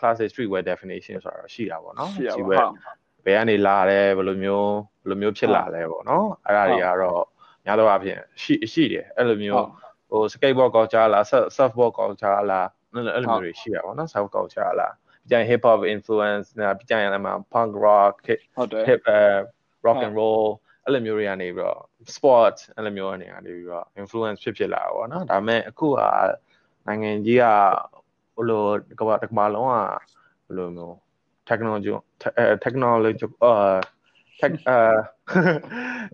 [0.00, 2.72] classic streetwear definition ဆိုတာတော့ရှိတာပေါ့နော်ရှိရပါ streetwear ဟုတ်
[3.26, 4.70] ဘယ်ကနေလာတယ်ဘယ်လိုမျိုး
[5.02, 7.24] ဘယ်လိုမျိုးဖြစ်လာလဲပေါ့နော်အဲ့ဒါတွေကတော့
[7.64, 9.70] များသောအားဖြင့်ရှိရှိတယ်အဲ့လိုမျိုးဟုတ်
[10.10, 17.70] ဟို skateboard culture လား surf- surfboard culture လားအဲ့လိုအဲ့လိုဟုတ်မျိုးတွေရှိတာပေါ့နော် surf culture လားပြီးကြရင် hip hop influence နာပြီးကြရင်လည်းမှာ punk
[17.86, 19.38] rock hip ဟုတ်တယ် hip uh,
[19.86, 20.46] rock ဟုတ် and roll
[20.86, 21.80] အဲ့လိုမျိုးတွေကနေပြီးတော့
[22.16, 26.00] sport အဲ့လိုမျိုးတွေကနေပြီးတော့ influence ဖြစ်ဖြစ်လာတာပေါ့နော်ဒါပေမဲ့အခုက
[26.86, 27.44] နိုင်ငံကြီးက
[28.34, 28.64] ဟိုလို
[29.00, 29.74] ကမ္ဘာတစ်ကမ္ဘာလုံးက
[30.46, 30.94] ဘယ်လိုမျိုး
[31.48, 31.90] technology
[32.38, 33.76] အဲ technology အာ
[34.40, 34.78] tech အာ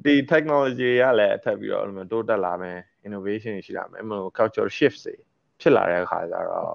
[0.04, 5.14] ဒီ technology ရလည်းအထက်ပြီးတော့အဲ့လိုမျိုးတိုးတက်လာမယ် innovation တွေရှိလာမယ်အဲ့လို culture shift တွေ
[5.60, 6.74] ဖြစ်လာတဲ့အခါကျတော့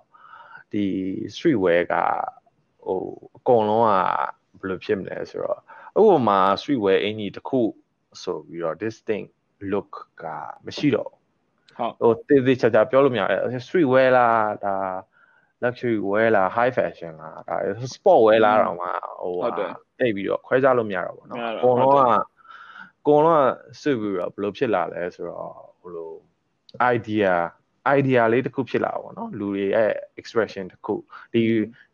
[0.72, 0.86] ဒီ
[1.36, 1.96] streetwear က
[2.86, 3.02] ဟို
[3.38, 5.60] အကုန်လုံးကဘယ်လိုဖြစ်မလဲဆိုတော့
[6.02, 7.62] ဥပမာ streetwear အင်ကြီးတစ်ခု
[8.23, 9.31] ဆိုပြီးတော့ distinct
[9.73, 9.91] look
[10.23, 10.25] က
[10.67, 11.11] မရှိတော့
[12.01, 14.77] ဟုတ် ဟိုတေးသေးချာချာပြောလို့မရဘူး street wear လားဒါ
[15.63, 17.57] luxury wear လား high fashion လားဒါ
[17.95, 18.89] sport wear လားတော့မှ
[19.21, 22.23] ဟို ဟုတ်တယ် တိတ်ပြီးတော့ခွဲခြားလို့မရတော့ဘူးเนาะ မရတော့ အကုန်လုံး ဟုတ် က တယ်
[23.01, 26.13] အကုန်လုံးကစစ်ပြီးတော့ဘယ်လိုဖြစ်လာလဲဆိုတော့ဟိုလို
[26.95, 27.33] idea
[27.99, 30.95] idea လေးတစ်ခုဖြစ်လာပါဘောเนาะလူတွေရဲ့ expression တစ်ခု
[31.33, 31.43] ဒီ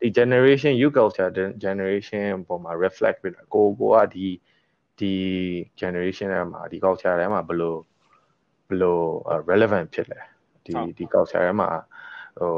[0.01, 1.29] ဒီ generation youth culture
[1.65, 4.27] generation ပုံမှာ reflect ပြီးတော့ကိုကိုကဒီ
[4.99, 5.13] ဒီ
[5.81, 7.75] generation ထဲမှာဒီ culture ထဲမှာဘယ်လို
[8.67, 8.99] ဘယ်လို
[9.49, 10.19] relevant ဖြစ်လဲ
[10.65, 11.69] ဒီ ဟုတ် ဒီ culture ထဲမှာ
[12.39, 12.53] ဟို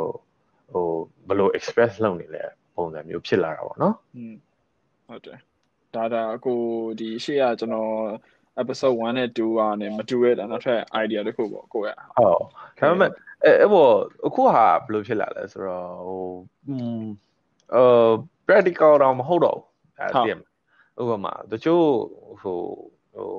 [0.74, 0.88] ဟို
[1.28, 2.44] ဘယ်လို express လုပ်နေလဲ
[2.76, 4.36] ပုံစံမျိုးဖြစ်လာတာပေါ့เนาะ อืม
[5.08, 5.40] ဟုတ်တယ်
[5.96, 6.60] ဒါဒါကို
[7.00, 7.94] ဒီရှေ့ကကျွန်တော်
[8.62, 12.38] episode 1နဲ့2ကနေမတူရတဲ့နောက်ထပ် idea တစ်ခုပေါ့ကိုရ ဟုတ်
[12.80, 13.12] ဒါပေမဲ့
[13.44, 13.90] အဲအဲ့ဘော
[14.26, 16.24] အခုဟာဘယ်လိုဖြစ်လာလဲဆိုတော့ဟို
[16.70, 17.04] อืม
[17.76, 18.10] အာ
[18.48, 19.66] practical တော့မဟုတ်တော့ဘူး
[20.00, 20.32] အဲ့ ဟုတ် ဒီ
[21.01, 21.85] ဥပမာတချို့
[22.41, 22.61] ဟို
[23.15, 23.31] ဟို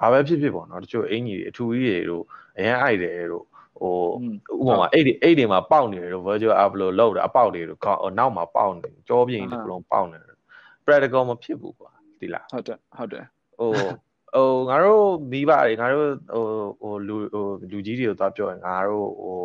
[0.00, 2.24] ဘာပဲဖြစ်ဖြစ်ပေါ့နော်တချို့အင်ကြီးတွေအထူကြီးတွေတို့
[2.56, 3.44] အရင်အိုက်တယ်တို့
[3.80, 10.38] ဟိုอืมဥပမာအဲ့ဒီအဲ့ဒီမှာပေါက်နေတယ်တို့ virtual app လို့လောက်တာအပေါက်တွေတို့ခေါင်းနောက်မှာပေါက်နေကြောပြင်းတစ်ခုလုံးပေါက်နေတယ်
[10.84, 13.24] practical မဖြစ်ဘူးကွာဒီလားဟုတ်တယ်ဟုတ်တယ်
[13.58, 16.44] ဟိုဟိုငါတို့မိဘတွေငါတို့ဟို
[16.80, 19.40] ဟိုလူဟိုလူကြီးတွေကိုသွားပြောရင်ငါတို့ဟို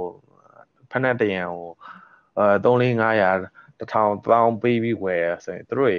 [0.92, 1.68] ဖက်နဲ့တရံဟို
[2.38, 3.38] အဲ3 4 500
[3.80, 5.98] 1000တောင်းပေးပြီးဝယ်ရဆိုရင်သူတို့တွေ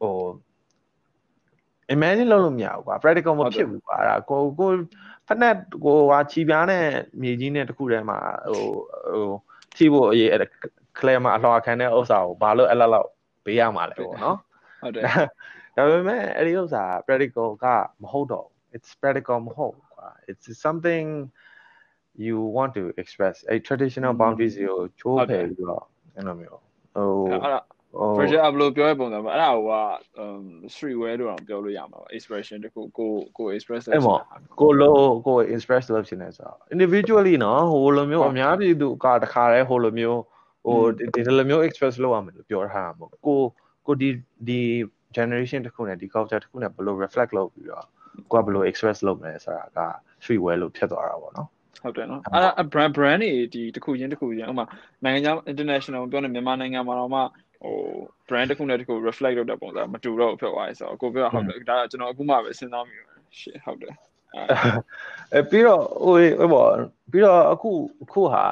[0.00, 0.14] ဟို
[1.94, 4.70] imagine လုပ်လို့မရဘူးကွာ practical မဖြစ်ဘူးကွာအဲ့ဒါကိုကို
[5.26, 6.84] ဖက်နဲ့ကိုဟာချီပြားနဲ့
[7.22, 8.18] မြေကြီးနဲ့တခုတည်းမှာ
[8.52, 8.64] ဟို
[9.12, 9.34] ဟို
[9.76, 10.40] ချီဖို့အရေးအဲ့
[10.98, 13.08] clear မှာအလှခံတဲ့ဥစ္စာကိုဘာလို့အဲ့လောက်လောက်
[13.44, 14.38] ပေးရမှာလဲပေါ့နော်
[14.82, 15.04] ဟုတ်တယ်
[15.76, 17.66] ဒါပေမဲ့အဲ့ဒီဥစ္စာ practical က
[18.02, 21.06] မဟုတ်တော့ဘူး it's practical မဟုတ်ဘူးကွာ it's something
[22.26, 26.60] you want to express a traditional boundaries ကိုချိုးဖယ်ပြီးတော့အဲ့လိုမျိုး
[26.94, 27.10] ဟို
[27.98, 29.74] အဲ့ဒါဟို project upload ပြောရပုံစံပါအဲ့ဒါဟိုက
[30.22, 34.20] um street wear လို့တော့ပြောလို့ရမှာပါ expression တခုကိုကို express အဲ့မော်
[34.60, 40.20] ကိုလိုကို express လုပ်ချင်တယ်ဆိုတော့ individually နော်ဟိုလိုမျိုးအများပြည်သူကတခါတည်းဟိုလိုမျိုး
[40.66, 43.40] ဟိုဒီဒီလိုမျိုး express လုပ်ရမယ်လို့ပြောထားတာမဟုတ်ကို
[43.86, 44.10] ကိုဒီ
[44.48, 44.60] ဒီ
[45.16, 47.84] generation တစ်ခုနဲ့ဒီ culture တစ်ခုနဲ့ဘယ်လို reflect လုပ်ပြီးတော့
[48.32, 49.80] ကိုကဘယ်လို express လုပ်မလဲဆိုတာက
[50.22, 51.48] street wear လို့ဖြစ်သွားတာပေါ့နော်
[51.82, 54.66] ဟုတ်တယ်နော်အဲ့ဒါ brand brand တွေဒီတစ်ခုချင်းတစ်ခုချင်းဥပမာ
[55.04, 57.20] နိုင်ငံခြား international ပြောနေမြန်မာနိုင်ငံမှာတော့မှ
[57.62, 57.76] ဟို
[58.28, 63.06] brand တစ်ခုနဲ့တစ်ခု reflect လုပ်တဲ့ပုံစံမတူတော့ဘူးဖြစ်သွားပြီဆိုတော့ကိုပြောဟုတ်တယ်ဒါကကျွန်တော်အခုမှပဲစဉ်းစားမိတယ်
[63.40, 63.94] ရှေ့ဟုတ်တယ်
[64.34, 64.42] အဲ
[65.34, 66.70] အဲပြီးတော့ဟိုဟိုပေါ့
[67.10, 67.70] ပြီးတော့အခု
[68.02, 68.44] အခုဟာ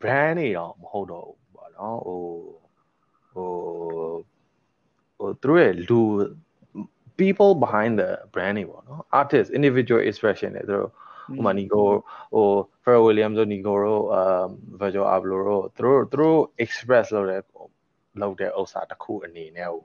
[0.00, 2.22] brand တွေတော့မဟုတ်တော့ဘူးပေါ့နော်ဟို
[3.34, 3.50] ဟို
[5.18, 6.00] ဟိုသူတို့ရဲ့လူ
[7.20, 10.90] people behind the brand တွေပေါ့နော် artist individual expression တွေသူတို့
[11.38, 11.88] ဥပမာနီကို
[12.34, 12.48] ဟို
[12.82, 14.46] Pharrell Williams တို့နီကိုတို့အမ်
[14.80, 17.42] Virgil Abloh တို့သူတို့သူတို့ express လုပ်တဲ့
[18.20, 19.84] လုပ်တဲ့ဥစ္စာတစ်ခုအနေနဲ့ဟို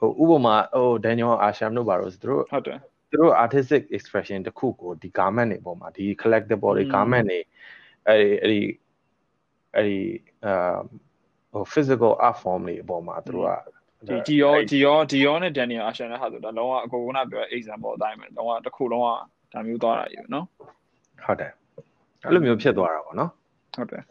[0.04, 2.78] ိုဥပမာဟို Daniel Asham တို့ပါတော့သူတို့ဟုတ်တယ်
[3.10, 7.40] သူတို့ artistic expression တစ်ခုကိုဒီ garment တွေပေါ်မှာဒီ collectible တွေ garment တွေ
[8.08, 8.60] အဲ့ဒီအဲ့ဒီ
[9.76, 9.98] အဲ့ဒီ
[10.44, 10.80] အမ်
[11.52, 13.52] ဟို physical art form တွေအပေါ်မှာသူတို့က
[14.08, 19.06] ဒီ Dior Dior Dior နဲ့ Daniel Asher နဲ့ဟာဆိုဒါလုံးဝအကိုကနာပြော example အတိုင်းပဲလုံးဝတစ်ခုလုံးဝ
[19.52, 20.46] ဒါမျိုးသွားတာယူနော်
[21.24, 21.52] ဟုတ်တယ်
[22.24, 23.30] အဲ့လိုမျိုးဖြစ်သွားတာပေါ့နော်
[23.74, 24.02] ဟုတ်တယ်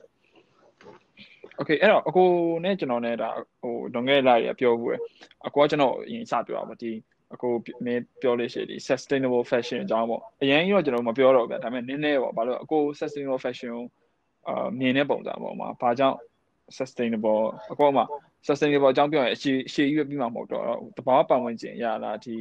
[1.62, 2.28] Okay အဲ့တော့အကို
[2.64, 3.30] နဲ့ကျွန်တော်နဲ့ဒါ
[3.62, 5.02] ဟိုလွန်ခဲ့တဲ့လတွေကပြောဘူးရယ်
[5.48, 6.92] အကိုကကျွန်တော်အရင်စပြောတာပေါ့ဒီ
[7.34, 7.52] အကို
[7.86, 13.86] မင်းပြောလို့ရှိရင်ဒီ sustainable fashion အကြောင်းပေါ့အရင်ကြီးတော့ကျွန်တော်မပြောတော့ဗျာဒါပေမဲ့နည်းနည်းပေါ့ဘာလို့အကို sustainable fashion ကို
[14.48, 16.18] အာမြင်တဲ့ပုံစံပေါ့မှာဘာကြောင့်
[16.78, 17.42] sustainable
[17.72, 18.06] အကောမှာ
[18.48, 20.64] sustainable အကြောင်းပြောရင်အရှိအရှိကြီးပဲပြီးမှမဟုတ်တော့
[20.98, 22.36] တဘာပတ်ဝန်းကျင်ရလားဒီ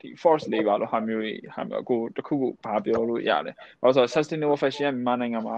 [0.00, 5.56] ဒီ force labor လို့ဟာမျိုးတွေဟာမျိုးအကိုတခုခုဘာပြောလို့ရလဲဘာလို့ဆိုတော့ sustainable fashion ကမြန်မာနိုင်ငံမှာ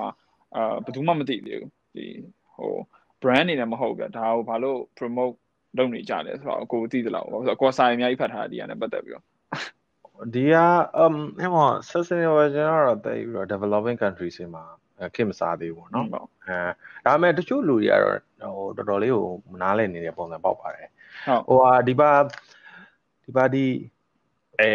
[0.57, 2.07] အာဘယ်သူမှမသိသေးဘူးဒီ
[2.56, 2.74] ဟို
[3.22, 5.36] brand အနေနဲ့မဟုတ်ဘူးဒါကိုဘာလို့ promote
[5.78, 9.26] လုပ်နေကြလဲဆိုတော့အကိုသိသလားဘာလို့ဆိုတော့အကိုစာအများကြီးဖတ်ထားတာဒီကနေပတ်သက်ပြီးတော့
[10.34, 10.56] ဒီက
[11.04, 11.16] um
[11.54, 14.64] ဟို sustainable ကျွန်တော်တော့တိတ်ပြီးတော့ developing countries တွေမှာ
[15.16, 16.06] ခင်မစားသေးဘူးเนาะ
[16.48, 16.58] အဲ
[17.06, 20.90] ဒါပေမဲ့တချို့လူတွေကတော့ဟိုတော်တော်လေးကိုမနားလည်နေတဲ့ပုံစံပေါက်ပါတယ်
[21.28, 22.12] ဟုတ် ဟိုဟာဒီပါ
[23.26, 23.66] ဒီပါဒီ
[24.60, 24.70] အဲ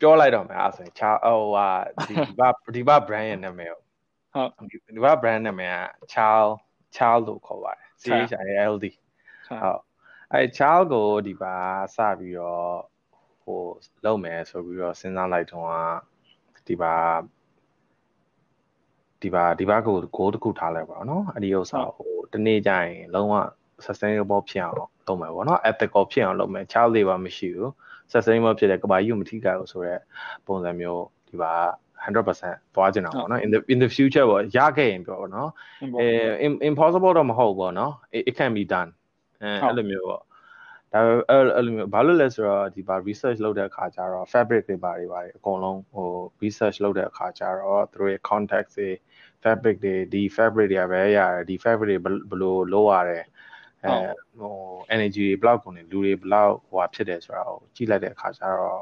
[0.00, 1.68] ပြောလိုက်တော့မယ်အဲ့ဆိုရင်ချာဟိုဟာ
[2.06, 3.80] ဒီဒီပါဒီပါ brand ရဲ့နာမည်ကို
[4.32, 5.78] ဟုတ် ဒီပါ brand နာမည်က
[6.14, 6.50] Child
[6.96, 8.86] Child လို့ခေါ်ပါတယ် C H I L D
[9.48, 9.80] ဟုတ်
[10.32, 11.54] အဲ Child ကိုဒီပါ
[11.96, 12.78] စပြီးတော့
[13.42, 13.60] ဟို
[14.04, 15.72] လုပ်မယ်ဆိုပြီးတော့စဉ်းစားလိုက်တော့
[16.68, 16.94] ဒီပါ
[19.22, 23.34] ဒီပါဒီပါကို goal တစ်ခုထားလိုက်ပါတော့เนาะအဲ့ဒီဥစ္စာဟိုတနေ့ကျရင်လုံးဝ
[23.84, 27.70] sustainable ဖြစ်အောင်လုပ်မယ်ပေါ့เนาะ ethical ဖြစ်အောင်လုပ်မယ် child labor မရှိဘူး
[28.12, 30.02] sustainable ဖြစ်တဲ့ကဘာကြီးကိုမထိခိုက်ဘူးဆိုတော့
[30.46, 31.54] ပုံစံမျိုးဒီပါ
[32.03, 35.49] 100%သွားကျင်တာပေါ့နော် in the in the future ပေါ့ရခဲ့ရင်ပြောပေါ့နော်
[35.99, 36.07] အဲ
[36.69, 37.93] impossible တော့မဟုတ်ပေါ့နော်
[38.29, 38.89] it can be done
[39.43, 40.21] အဲအဲ့လိုမျိုးပေါ့
[40.93, 46.09] ဒါအဲ့လိုမျိုးဘာလို့လဲဆိုတော့ဒီပါ research လုပ်တဲ့အခါကျတော့ fabric တွေပါတွေပါအကုန်လုံးဟို
[46.43, 48.89] research လုပ်တဲ့အခါကျတော့သူတို့ရဲ့ context တွေ
[49.43, 53.25] fabric တွေဒီ fabric တွေကပဲရတယ်ဒီ fabric တွေဘယ်လိုလုပ်ရတယ်
[53.83, 53.97] အဲ
[54.39, 54.55] ဟို
[54.95, 58.81] energy တွေဘလောက်ကုန်နေလူတွေဘလောက်ဟိုဟာဖြစ်တယ်ဆိုတာကိုကြည့်လိုက်တဲ့အခါကျတော့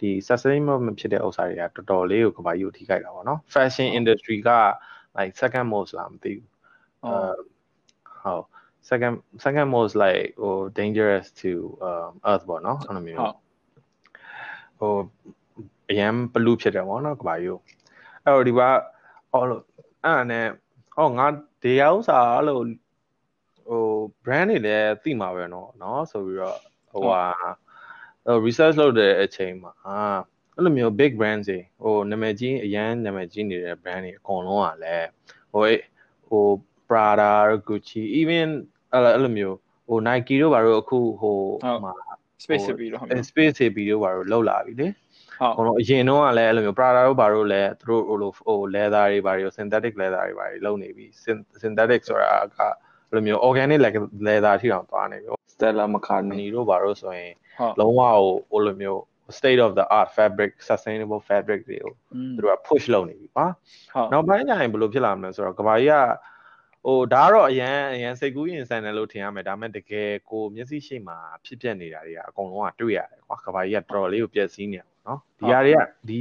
[0.00, 4.50] ဒီ sustainable မဖြစ်တဲ့ဥစ္စာတွေကတော်တော်လေးကိုကဘာကြီးကိုထိခိုက်တာပေါ့နော် fashion industry က
[5.16, 6.48] like second most လားမသိဘူး
[8.22, 8.44] ဟုတ်
[8.88, 11.52] second second most like ဟို dangerous to
[11.88, 13.18] um earth ပေါ့နော်အဲ့လိုမျိုး
[14.78, 14.94] ဟို
[15.90, 17.60] အရန်ဘလူးဖြစ်တယ်ပေါ့နော်ကဘာကြီးကို
[18.24, 18.60] အဲ့တော့ဒီက
[19.32, 19.62] အော်လို့
[20.04, 20.46] အဲ့ဒါနဲ့
[20.96, 21.26] ဟောငါ
[21.62, 22.60] ဒီဥစ္စာအဲ့လို
[23.68, 23.82] ဟို
[24.24, 26.58] brand တွေလည်းသိမှာပဲเนาะเนาะဆိုပြီးတော့
[26.90, 27.22] ဟိုဟာ
[28.45, 29.73] research လုပ်တဲ့အချိန်မှာ
[30.55, 35.07] အဲ့လိုမျိုး big brands တွေဟိုနာမည်ကြီးအရန်နာမည်ကြီးနေတဲ့ brand တွေအကုန်လုံးကလည်း
[35.53, 35.63] ဟို
[36.29, 36.45] ဟို
[36.89, 37.31] Prada
[37.67, 38.49] Gucci even
[38.93, 39.57] အဲ့လိုမျိုး
[39.87, 41.39] ဟို Nike တို့ဘာလို့အခုဟို
[41.85, 41.93] မှာ
[42.43, 44.87] space ပြီးတော့ space ပြီးတော့ဘာလို့လောက်လာပြီလေ
[45.39, 51.05] ဟုတ်အကုန်လုံးအရင်တော့ကလည်းအဲ့လိုမျိုး Prada တို့ဘာလို့လဲသူတို့ဟိုလိုဟို leather တွေဘာတွေ synthetic leather တွေဘာတွေလုပ်နေပြီ
[51.61, 52.59] synthetic ဆိုတာက
[53.09, 53.79] အဲ့လိုမျိုး organic
[54.27, 57.33] leather ထိတောင်သွားနေပြီ Stella McCartney တို့ဘာလို့ဆိုရင်
[57.79, 58.01] လုံးဝ
[58.51, 59.01] ဟိုလိုမျိုး
[59.37, 61.93] state of the art fabric sustainable fabric တွေကို
[62.35, 63.45] သူတို့က push လုပ်နေပြီပါ
[64.11, 65.95] နောက်ပိုင်းကျရင်ဘယ်လိုဖြစ်လာမလဲဆိုတော့ကဘာကြီးက
[66.85, 76.19] ဟိုဒါကတော့အရန်အရန်စိတ်ကူးရင်ဆန်တယ်လို့ထင်ရမယ်ဒါပေမဲ့တကယ်ကိုမျက်စိရှိမှဖြစ်ပျက်နေတာတွေကအကုန်လုံးကတွေ့ရတယ်ကွာကဘာကြီးကတော်တော်လေးကိုပျက်စီးနေတယ်နော်ဒီဟာတွေကဒီ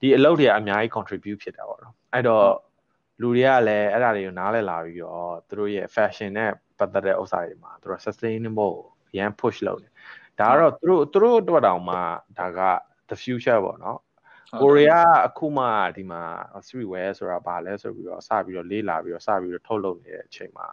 [0.00, 2.46] ဒီအလုပ်တွေကအများကြီး contribute ဖြစ်တာပေါ့နော်အဲ့တော့
[3.20, 8.76] လူတွေကလည်းအဲ့ဒါတွေကိုနားလည်လာပြီးတော့သူတို့ရဲ့ fashion နဲ့ပတ်သက်တဲ့ဥစ္စာတွေမှာသူတို့ sustainable
[9.18, 9.88] ရန် push လုပ်နေ
[10.38, 11.96] ဒါကတော့သူတို့သူတို့အတွက်တောင်မှ
[12.38, 12.60] ဒါက
[13.08, 14.00] the future ပေါ့နော်
[14.60, 15.66] ကိုရီးယားအခုမှ
[15.96, 16.22] ဒီမှာ
[16.66, 20.66] streetwear ဆိုတာဘာလဲဆိုပြီးတော့စပြီးတော့လေးလာပြီးတော့စပြီးတော့ထုတ်လုပ်နေတဲ့အချိန်မှာ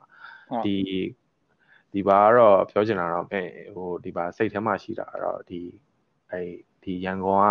[0.65, 0.77] ဒီ
[1.93, 5.61] ဒီဘာကတော့ပြောချင်တာတော့ဟိုဒီဘာစိတ်ထဲမှာရှိတာကတော့ဒီ
[6.31, 6.41] အဲ
[6.83, 7.47] ဒီရန်ကုန်က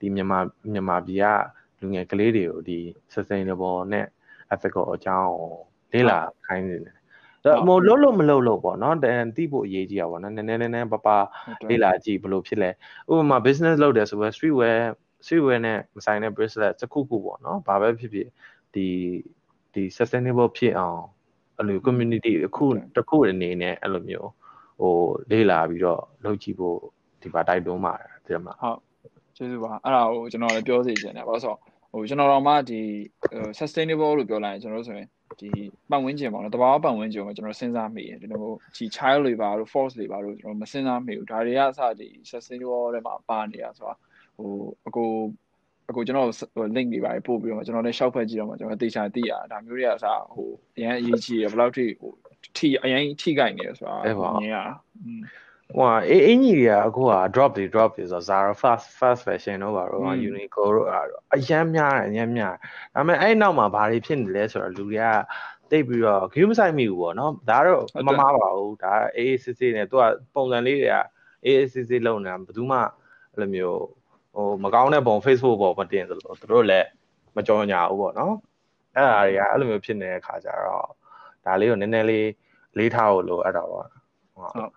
[0.00, 0.38] ဒီမြန်မာ
[0.72, 1.26] မြန်မာပြည်က
[1.80, 2.78] လူငယ်ကလေးတွေကိုဒီ
[3.12, 4.06] sustainable နဲ့
[4.54, 5.32] ethical အကြောင်း
[5.92, 6.96] လေးလာခိုင်းနေတယ်။
[7.66, 11.08] ဟိုလုံးလို့မလုံးလို့ပေါ့နော်။တန်တိဖို့အရေးကြီးတာပေါ့နော်။နည်းနည်းနည်းနည်းပပ
[11.68, 12.70] လေးလာကြည့်ဘယ်လိုဖြစ်လဲ။
[13.10, 14.80] ဥပမာ business လုပ်တယ်ဆိုပဲ streetwear
[15.24, 18.28] streetwear နဲ့မဆိုင်တဲ့ bracelet စခုခုပေါ့နော်။ဘာပဲဖြစ်ဖြစ်
[18.74, 18.86] ဒီ
[19.74, 21.00] ဒီ sustainable ဖြစ်အောင်
[21.58, 24.30] အဲ့လို community အခုတစ်ခုအနေနဲ့အဲ့လိုမျိုး
[24.80, 24.94] ဟို
[25.30, 26.78] လေးလာပြီးတော့လုပ်ကြည့်ဖို့
[27.22, 28.78] ဒီပါတိုက်တွန်းပါတယ်ဒီမှာဟုတ်
[29.36, 31.54] ကျေးဇူးပါအဲ့ဒါကိုကျွန်တော်လည်းပြောစီချင်တယ်ဘာလို့ဆို
[31.92, 32.80] ဟိုကျွန်တော်တို့မှဒီ
[33.58, 35.08] sustainable လို့ပြောလိုက်ရင်ကျွန်တော်တို့ဆိုရင်
[35.40, 35.50] ဒီ
[35.90, 38.44] ပတ်ဝန်းကျင်ပေါ့နော်တဘာဝပတ်ဝန်းကျင်ကိုကျွန်တော်စဉ်းစားမိတယ်ဒီလို
[38.76, 43.94] ဒီ child labor တို့ force labor တို့ကျွန်တော်မစဉ်းစားမိဘူးဒါတွေကအစဒီ sustainable တွေမှာပါနေတာဆိုတာ
[44.36, 44.52] ဟို
[44.88, 45.10] အကို
[45.90, 46.28] အကိုကျွန်တော်
[46.76, 52.10] link တွေပါပို့ပြီးတော့ကျွန်တော်လည်းရှောက်ဖက်ကြည့်တော့မှကျွန်တော်သေချာသိရဒါမျိုးတွေကအစဟိုအရင်အရေးကြီးတယ်ဘယ်လောက်ထိဟို
[52.56, 53.94] ထိအရင်ထိကြိုက်နေလဲဆိုတာ
[54.40, 54.56] မြင်ရ
[55.04, 55.22] อืม
[55.76, 62.54] ဟိုအအင်ကြီးတွေကအခုက drop တွေ drop တွေဆိုတော့ Zara fast fast fashion တို့ပါတော့ Uniqlo တို့အဲ့တော့အရန်များတယ်အရန်များ
[62.94, 65.06] ဒါပေမဲ့အဲ့နောက်မှာဘာတွေဖြစ်နေလဲဆိုတော့လူတွေက
[65.70, 70.02] တိတ်ပြီးတော့ game ဆိုင်မိဘူးပေါ့နော်ဒါတော့မမားပါဘူးဒါအေးအေးစစ်စစ်နဲ့သူက
[70.34, 70.96] ပုံစံလေးတွေက
[71.44, 72.78] အေးအေးစစ်စစ်လုပ်နေတာဘယ်သူမှ
[73.32, 73.80] အဲ့လိုမျိုး
[74.34, 76.88] ဟိုမကောင်းတဲ့ပုံ Facebook ပေါ်မတင်သလိုသူတို့လည်း
[77.36, 78.34] မကြောညာဘူးပေါ့နော်
[78.96, 80.86] အဲ့ဒါတွေကအဲ့လိုမျိုးဖြစ်နေတဲ့ခါကျတော့
[81.44, 82.28] ဒါလေးကိုနည်းနည်းလေး
[82.78, 83.86] လေးထားဖို့လိုအပ်တာပေါ့
[84.34, 84.70] ဟုတ်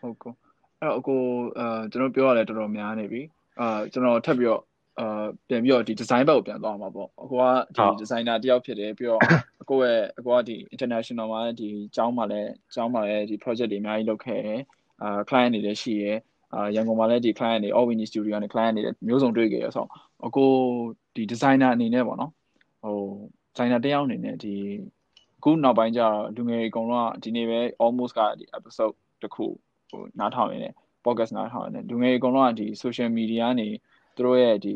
[0.00, 0.32] ဟုတ်ကော
[0.80, 1.20] အဲ့တော့အကို
[1.58, 3.22] အာကျွန်တော်ပြောရလဲတော်တော်များနေပြီ
[3.60, 4.62] အာကျွန်တော်ထပ်ပြီးတော့
[5.00, 7.44] အာပြန်ပြီးတော့ဒီ design ဘက်ကိုပြန်သွားမှာပေါ့အကိုက
[7.76, 9.22] ဒီ designer တယောက်ဖြစ်တယ်ပြီးတော့
[9.62, 14.60] အကိုရဲ့အကိုကဒီ international မှာဒီကျောင်းမှာလည်းကျောင်းမှာလည်းဒီ project တွေအများကြီးလုပ်ခဲ့တယ်
[15.02, 16.18] အာ client တွေလည်းရှိရယ်
[16.54, 19.88] အာရန်ကုန်မှာလည်းဒီ client တွေ All Winnie Studio နဲ့ client တွေမျိုးစုံတွေ့ခဲ့ရဆိုတော့
[20.26, 20.50] အကို
[21.14, 22.32] ဒီ designer အနေနဲ့ပေါ့နော်
[22.84, 22.98] ဟို
[23.52, 24.54] designer တယောက်အနေနဲ့ဒီ
[25.38, 29.46] အခုနောက်ပိုင်းကျတော့လူငယ်အကုန်လုံးကဒီနေ့ပဲ almost ကဒီ episode တစ်ခု
[29.90, 30.74] ဟိုနားထောင်နေတယ်
[31.04, 33.68] podcast နားထောင်နေတယ်လူငယ်အကုန်လုံးကဒီ social media ကနေ
[34.16, 34.74] သူတို့ရဲ့ဒီ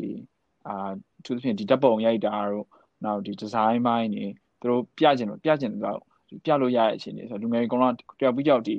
[0.67, 0.91] အာ
[1.25, 2.67] သူသဖြင့်ဒီဓာတ်ပုံရိုက်တာတို့
[3.05, 4.25] နောက်ဒီ design ဘိုင်းနေ
[4.61, 5.81] သူတို့ပြကျင်လို့ပြကျင်လို့
[6.45, 8.77] ပြလို့ရတဲ့အခြေအနေဆိုလူငယ်အကုန်လုံးတယောက်ပြီးတယောက်ဒီ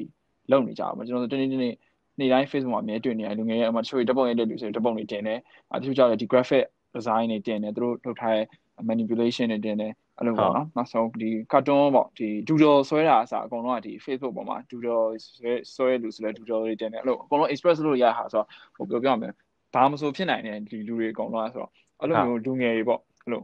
[0.50, 1.74] လုပ်နေကြပါကျွန်တော်တို့တနေ့တနေ့
[2.18, 5.38] နေ့တိုင်း Facebook မှာအမြဲတွေ့နေတယ်လူငယ်ရဲ့အမှတချို့ဓာတ်ပုံရိုက်တဲ့လူဆိုဓာတ်ပုံတွေတင်တယ်
[5.72, 8.46] အဲတချို့ကျတော့ဒီ graphic design တွေတင်တယ်သူတို့လုပ်ထားတဲ့
[8.90, 15.04] manipulation တွေတင်တယ်အဲ့လိုပေါ့နော်နောက်ဆုံးဒီ cartoon ပေါ့ဒီ doodle ဆွဲတာအစားအကုန်လုံးကဒီ Facebook ပေါ်မှာ doodle
[15.36, 19.32] ဆွဲဆွဲလူဆိုလဲ doodle တွေတင်တယ်အဲ့လိုအကုန်လုံး express လုပ်ရတာဆိုတော့ဟိုပြောပြမယ်
[19.74, 23.42] ဘာမဆိုဖြစ်နိုင်တဲ့ဒီလူတွေအကုန်လုံးဆိုတော့အဲ့လိုမျိုးလူငယ်တွေပေါ့အဲ့လို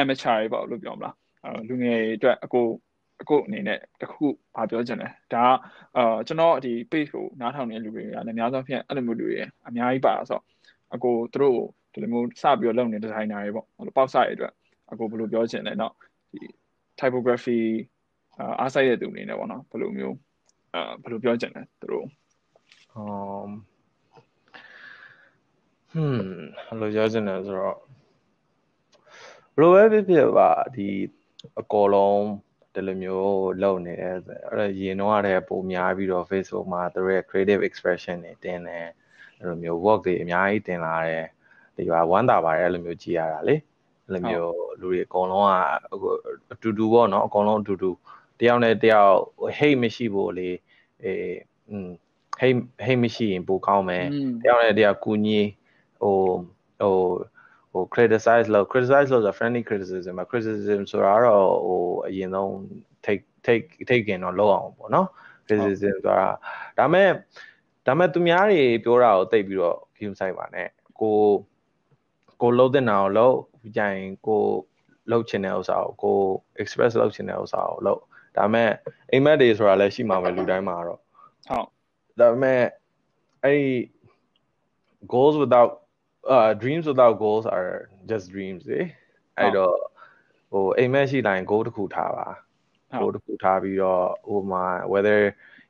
[0.00, 2.66] amateur တွေပေါ့လို့ပြောမလားအဲ့လူငယ်တွေအတွက်အကို
[3.22, 5.52] အခုအနေနဲ့တခုဘာပြောချင်လဲဒါက
[5.96, 9.38] အာကျွန်တော်ဒီ page ကိုနားထောင်နေတဲ့လူတွေကလည်းအများဆုံးဖြင့်အဲ့လိုမျိုးလူတွေ
[9.68, 10.42] အများကြီးပါဆိုတော့
[10.94, 11.60] အကိုသူတို့
[11.95, 14.53] ဒီလိုမျိုးစပြီးတော့လုပ်နေဒီဇိုင်နာတွေပေါ့အဲ့လိုပေါက်စရတဲ့အတွက်
[14.91, 15.93] အကိုဘယ်လိုပြောချင်လဲเนาะ
[16.31, 16.41] ဒီ
[16.99, 17.59] typography
[18.59, 20.15] အားဆိုင်တဲ့သူအနေနဲ့ပေါ့နော်ဘယ်လိုမျိုး
[20.73, 22.05] အာဘယ်လိုပြောချင်လဲသူတို့
[22.99, 23.49] um
[25.91, 26.17] ဟွန်း
[26.67, 27.77] ဘယ်လိုပြောချင်လဲဆိုတော့
[29.55, 30.87] ဘလိုပဲဖြစ်ဖြစ်ပါဒီ
[31.59, 32.23] အကောလုံး
[32.73, 34.21] ဒီလိုမျိုးလုပ်နေတယ်အဲ့
[34.59, 38.87] ဒါရင်တော့ရတယ်ပုံများပြီးတော့ Facebook မှာသူရဲ့ creative expression တွေတင်တယ်
[39.39, 41.27] အဲ့လိုမျိုး work တွေအများကြီးတင်လာတယ်
[41.76, 43.56] ဒီကဝမ်းသာပါတယ်အဲ့လိုမျိုးကြည်ရတာလေ
[44.04, 45.50] အဲ့လိုမျိုးလူတွေအကုန်လုံးက
[46.52, 47.90] အတူတူပေါ့နော်အကုန်လုံးအတူတူ
[48.40, 49.14] တယောက်နဲ့တယောက်
[49.58, 50.48] hate မရှိဖို့လေ
[51.02, 51.38] အေး
[51.70, 51.88] อืม
[52.40, 54.06] hate hate မရှိရင်ပိုကောင်းမယ်
[54.42, 55.40] တယောက်နဲ့တယောက်ကူညီ
[56.00, 56.16] ဟို
[56.80, 56.96] ဟို
[57.72, 62.50] ဟို criticize လို့ criticize လို့ဆို friendly criticism မှာ criticism ဆိုတာတော့ဟိုအရင်ဆုံး
[63.04, 65.08] take take take ရင်တော့လောက်အောင်ပေါ့နော်
[65.46, 66.28] criticism ဆိုတာ
[66.78, 67.08] ဒါမဲ့
[67.86, 70.68] ဒါမဲ့သူများတွေပြောတာကိုသိပြီးတော့ view ဆိုင်ပါနဲ့
[71.00, 71.16] ကို
[72.42, 73.36] ကိုလုံးတဲ့နာကိုလုံး
[73.76, 74.42] ကြရင်ကို
[75.10, 76.18] လှုပ်ချင်တဲ့ဥစ္စာကိုကို
[76.62, 78.00] express လုပ်ချင်တဲ့ဥစ္စာကိုလုပ်
[78.36, 78.70] ဒါမဲ့
[79.12, 81.00] အိမ်မက်တွေဆိုတာလည်းရှိမှာပဲလူတိုင်းမှာတော့
[81.48, 81.66] ဟုတ်
[82.20, 82.62] ဒါပေမဲ့
[83.44, 83.68] အဲ့ဒီ
[85.12, 85.70] goals without
[86.34, 87.70] uh dreams without goals are
[88.10, 88.80] just dreams လေ
[89.38, 89.76] အဲ့တော့
[90.50, 92.28] ဟိုအိမ်မက်ရှိတိုင်း goal တစ်ခုထားပါ
[93.00, 95.18] goal တစ်ခုထားပြီးတော့ဟိုမှာ whether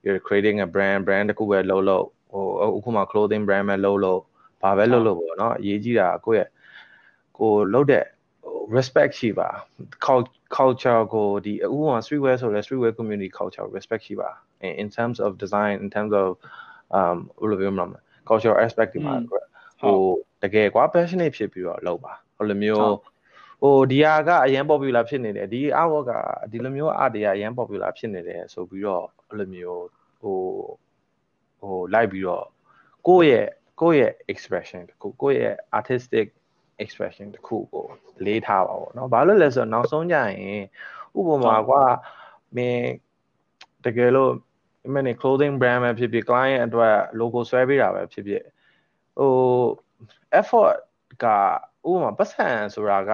[0.04, 2.44] you're creating a brand brand တစ်ခုပဲလုပ်လို့ဟို
[2.76, 4.20] အခုမှ clothing brand ပဲလုပ်လို့
[4.62, 6.48] ဘာပဲလုပ်လို့ပေါ့နော်အရေးကြီးတာကိုယ့်ရဲ့
[7.38, 8.04] ကိုလုပ်တဲ့
[8.76, 9.48] respect ရှိပါ
[10.56, 14.30] culture ကိုဒီအခုက streetwear ဆိုလဲ streetwear community culture respect ရှိပါ
[14.82, 16.28] in terms of design in terms of
[16.98, 19.14] um ဘယ်လိုပြောမလဲ cultural aspect ဒီမှာ
[19.80, 19.98] ဟို
[20.42, 22.88] တကယ်ကွာ passionate ဖြစ်ပြီးတော့လုပ်ပါဟိုလိုမျိုး
[23.62, 26.12] ဟိုဒီဟာကအရန် popular ဖြစ်နေတယ်ဒီ artwork က
[26.50, 29.84] ဒီလိုမျိုး art တွေကအရန် popular ဖြစ်နေတယ်ဆိုပြီးတော့ဟိုလိုမျိုး
[30.22, 30.38] ဟို
[31.60, 32.46] ဟိုလိုက်ပြီးတော့
[33.08, 33.48] ကိုယ့်ရဲ့
[33.80, 36.26] ကိုယ့်ရဲ့ expression တခုကိုယ့်ရဲ့ artistic
[36.83, 37.85] expression တခုကို
[38.25, 40.63] လေးထားပါဘောเนาะဘာလို့လဲဆိုတော့နောက်ဆုံးကြရင်
[41.17, 41.83] ဥပမာကွာ
[42.55, 42.85] မင်း
[43.85, 44.31] တကယ်လို့
[44.93, 48.43] မင်း clothing brand ပဲဖြစ်ဖြစ် client အတွက် logo ဆွဲပေးတာပဲဖြစ်ဖြစ်
[49.19, 49.33] ဟို
[50.39, 50.77] effort
[51.23, 51.25] က
[51.89, 53.11] ဥပမာပတ်စံဆိုတာက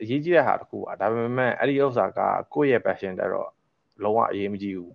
[0.00, 2.20] အရေးကြီးတဲ့ဟာတခုပါဒါပေမဲ့အဲ့ဒီဥစ္စာက
[2.54, 3.50] ကိုယ့်ရဲ့ passion တဲ့တော့
[4.02, 4.92] လုံးဝအရေးမကြီးဘူး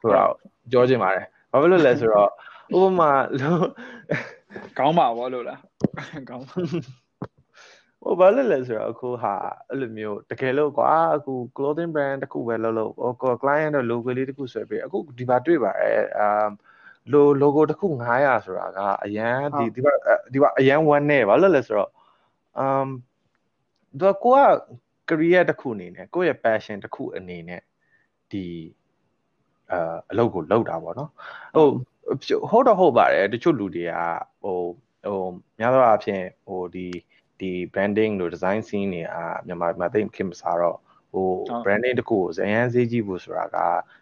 [0.00, 0.32] ဆိုတော့
[0.70, 2.30] ပြောချင်ပါတယ်ဘာဖြစ်လို့လဲဆိုတော့
[2.76, 3.10] ဥပမာ
[4.78, 5.60] ကောင်းပါဘောလို့လား
[6.28, 6.56] ကောင်းပါ
[8.07, 9.33] ဟိုဘာလဲလဲဆိုတော့အခုဟာ
[9.69, 16.47] အဲ့လိုမျိုးတကယ်လို့ကွာအခု clothing brand တခုပဲလုပ်လို့ဟို client တော့ logo လေးတခုဆွဲပေးအခုဒီမှာတွေ့ပါတယ်အာ
[17.41, 19.93] logo တခု900ဆိုတာကအရန်ဒီဒီမှာ
[20.33, 21.91] ဒီမှာအရန်ဝမ်းနေဘာလို့လဲဆိုတော့
[22.63, 22.87] um
[24.01, 24.39] တော့ကိုက
[25.09, 27.61] career တခုအနေနဲ့ကိုယ့်ရဲ့ passion တခုအနေနဲ့
[28.31, 28.45] ဒီ
[29.71, 31.11] အာအလုပ်ကိုလုပ်တာပေါ့နော်
[31.55, 31.67] ဟို
[32.51, 33.93] ဟုတ်တော့ဟုတ်ပါတယ်တချို့လူတွေက
[34.43, 34.57] ဟို
[35.05, 35.25] ဟို
[35.59, 36.87] များသောအားဖြင့်ဟိုဒီ
[37.39, 40.77] ဒီ branding တို့ design scene တွေအာမြန်မာမှာသိခင်မစားတော့
[41.13, 41.27] ဟို
[41.63, 43.57] branding တခုကိုဇယန်းစေးကြည့်ဖို့ဆိုတာက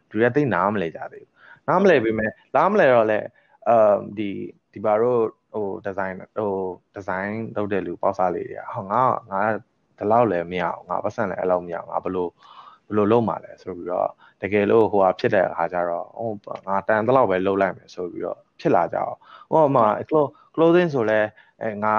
[0.10, 3.20] လူတွေသိနားမလဲကြသေးဘူးနားမလဲပေမဲ့လားမလဲတော့လဲ
[3.68, 4.30] အမ်ဒီ
[4.74, 5.22] ဒီဘာတို့
[5.54, 6.52] ဟို design ဟို
[6.96, 9.42] design လုပ်တဲ့လူပေါ့စားလေးတွေကဟောငါငါ
[9.98, 12.32] ဒီလောက်လည်းမရအောင်ငါပတ်စံလည်းအဲ့လောက်မရအောင်ငါဘလို့
[12.90, 14.10] ဘလို့လုံးမှာလဲဆိုပြီးတော့
[14.42, 19.18] တကယ်လို့ဟိုဟာဖြစ်တဲ့အခါကျတော့ဟိုငါတန်တလောက်ပဲလုံးလိုက်မယ်ဆိုပြီးတော့ဖြစ်လာကြအောင်
[19.52, 19.86] ဟိုမှာ
[20.56, 21.20] clothing ဆိုလဲ
[21.62, 21.96] အဲငါ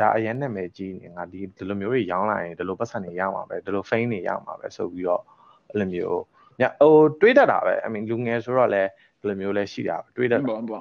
[0.00, 5.22] ဒါအရင်နဲ့မယ်ကြီးနေငါဒီဒီလိုမျိုးတွေရောင်းလိုက်ရင်ဒီလိုပတ်စံတွေရမှာပဲဒီလို fame တွေရမှာပဲဆိုပြီးတော့
[5.70, 6.22] အဲ့လိုမျိုး
[6.60, 8.82] ညဟိုတွေးတတ်တာပဲ I mean လူငယ်ဆိုတော့လဲ
[9.20, 10.80] ဒီလိုမျိုးလဲရှိတာတွေးတတ်ဟုတ်ဟုတ်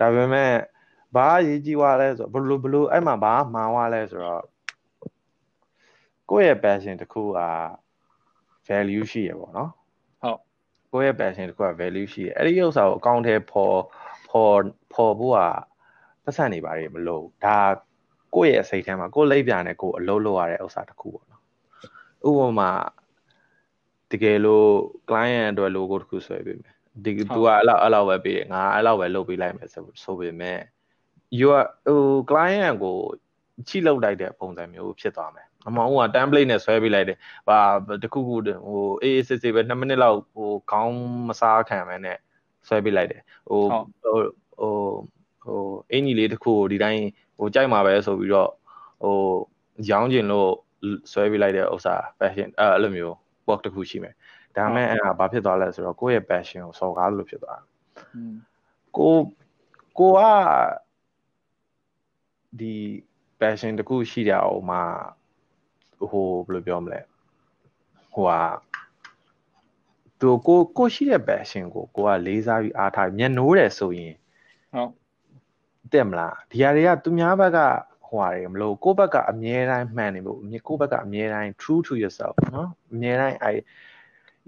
[0.00, 0.52] ဒါပေမဲ့
[1.16, 4.44] ဘာရေးကြည့်သွားလဲဆိုဘလို့ဘလို့အဲ့မှာဘာမှားသွားလဲဆိုတော့
[6.30, 7.40] ကိုယ့်ရဲ့ passion တခုက
[8.68, 9.70] value ရှိရပေါ့နော်
[10.22, 10.40] ဟုတ်
[10.92, 13.76] ကိုယ့်ရဲ့ passion တခုက value ရှိရအဲ့ဒီဥစ္စာကိုအကောင့်ထဲပေါ်
[14.30, 14.60] ပေါ်
[14.92, 15.40] ပေါ်ဖို့က
[16.24, 17.58] ပတ်စံနေပါတယ်မလို့ဒါ
[18.34, 21.42] ကိုယ့်ရဲ့စိတ်ထဲမှာကိုယ်လိပ်ပြာနဲ့ကိုယ်အလုပ်လုပ်ရတဲ့ဥစ္စာတစ်ခုပေါ့နော်
[22.28, 22.70] ဥပမာ
[24.12, 24.68] တကယ်လို့
[25.08, 30.58] client အတွက် logo တစ်ခုဆွဲပေးမယ်ဒီ तू ကအဲ့လောက်အဲ့လောက်ပဲပေးငါအဲ့လောက်ပဲလုပ်ပေးလိုက်မယ်ဆိုဆိုပေမဲ့
[31.38, 32.96] you are ဟို client ကို
[33.68, 37.58] ချိလောက်လိုက်တဲ့ပုံစံမျိုးဖြစ်သွားမယ်အမောင်က template နဲ့ဆွဲပေးလိုက်တယ်။ဟာ
[38.02, 38.34] တခုခု
[38.66, 40.96] ဟိုအေးအေးစစ်စစ်ပဲ2မိနစ်လောက်ဟိုခေါင်း
[41.28, 42.18] မစားခံမဲနဲ့
[42.68, 43.62] ဆွဲပေးလိုက်တယ်။ဟို
[44.04, 44.72] ဟို
[45.44, 47.04] ဟိုဟိုအင်ကြီးလေးတစ်ခုကိုဒီတိုင်း
[47.38, 48.50] ဟိုကြိုက်မှာပဲဆိုပြီးတော့
[49.02, 49.16] ဟို
[49.90, 50.50] ရောင်းကျင်လို့
[51.12, 53.14] ဆွဲပေးလိုက်တဲ့ဥစ္စာ passion အဲ့လိုမျိုး
[53.48, 54.14] work တစ်ခုရှိမယ်
[54.56, 57.64] ဒါမဲ့အဲ့ဒါဘာဖြစ်သွားလဲဆိုတော့ကိုယ့်ရဲ့ passion ကိုစော်ကားလို့ဖြစ်သွားတာ
[58.96, 59.14] ကို
[59.98, 60.20] ကိုက
[62.60, 62.74] ဒီ
[63.40, 64.82] passion တခုရှိတာဟိုမှာ
[66.10, 67.00] ဟိုဘယ်လိုပြောမလဲ
[68.12, 68.40] ဟိုဟာ
[70.20, 74.14] သူကိုကိုရှိတဲ့ passion ကိုကိုကလေးစားပြီးအားထားမျက်နှိုးတယ်ဆိုရင်
[74.74, 75.03] ဟုတ်
[75.92, 77.58] တက်မလားဒီဟာတွေကသူများဘက်က
[78.06, 83.54] ဟိုဟာတွေမလို့ကိုယ့်ဘက်ကအမြဲတမ်းမှန်နေဖို့ကိုယ့်ဘက်ကအမြဲတမ်း true to yourself နော်အမြဲတမ်း I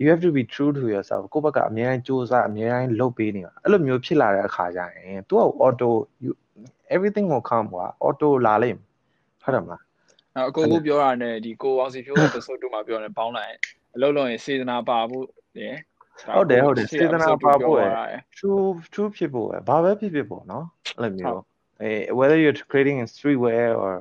[0.01, 5.35] you have to be true to yourself ကိုယ့်ဘက်ကအမြဲတမ်းစူးစမ်းအမြဲတမ်းလုပ်ပေးနေတာအဲ့လိုမျိုးဖြစ်လာတဲ့အခါကျရင် तू
[5.67, 5.89] auto
[6.25, 6.33] you
[6.95, 8.79] everything will come ကွာ auto လာလိမ့်
[9.43, 9.83] ဟုတ်တယ်မလား
[10.49, 13.55] အကိုကိုပြောတာနဲ့ဒီကိုအောင်စီဖြိုး episode 2မှာပြောတယ်ပေါင်းလိုက်
[13.95, 15.27] အလုံးလုံးရင်စေတနာပါဖို့
[15.61, 15.77] ရယ်
[16.37, 17.93] ဟုတ်တယ်ဟုတ်တယ်စေတနာပါဖို့ရယ်
[18.37, 21.43] true true ဖြစ်ဖို့ရယ်ဘာပဲဖြစ်ဖြစ်ပေါ့နော်အဲ့လိုမျိုး
[21.83, 23.93] အဲ whether you're creating a streetwear or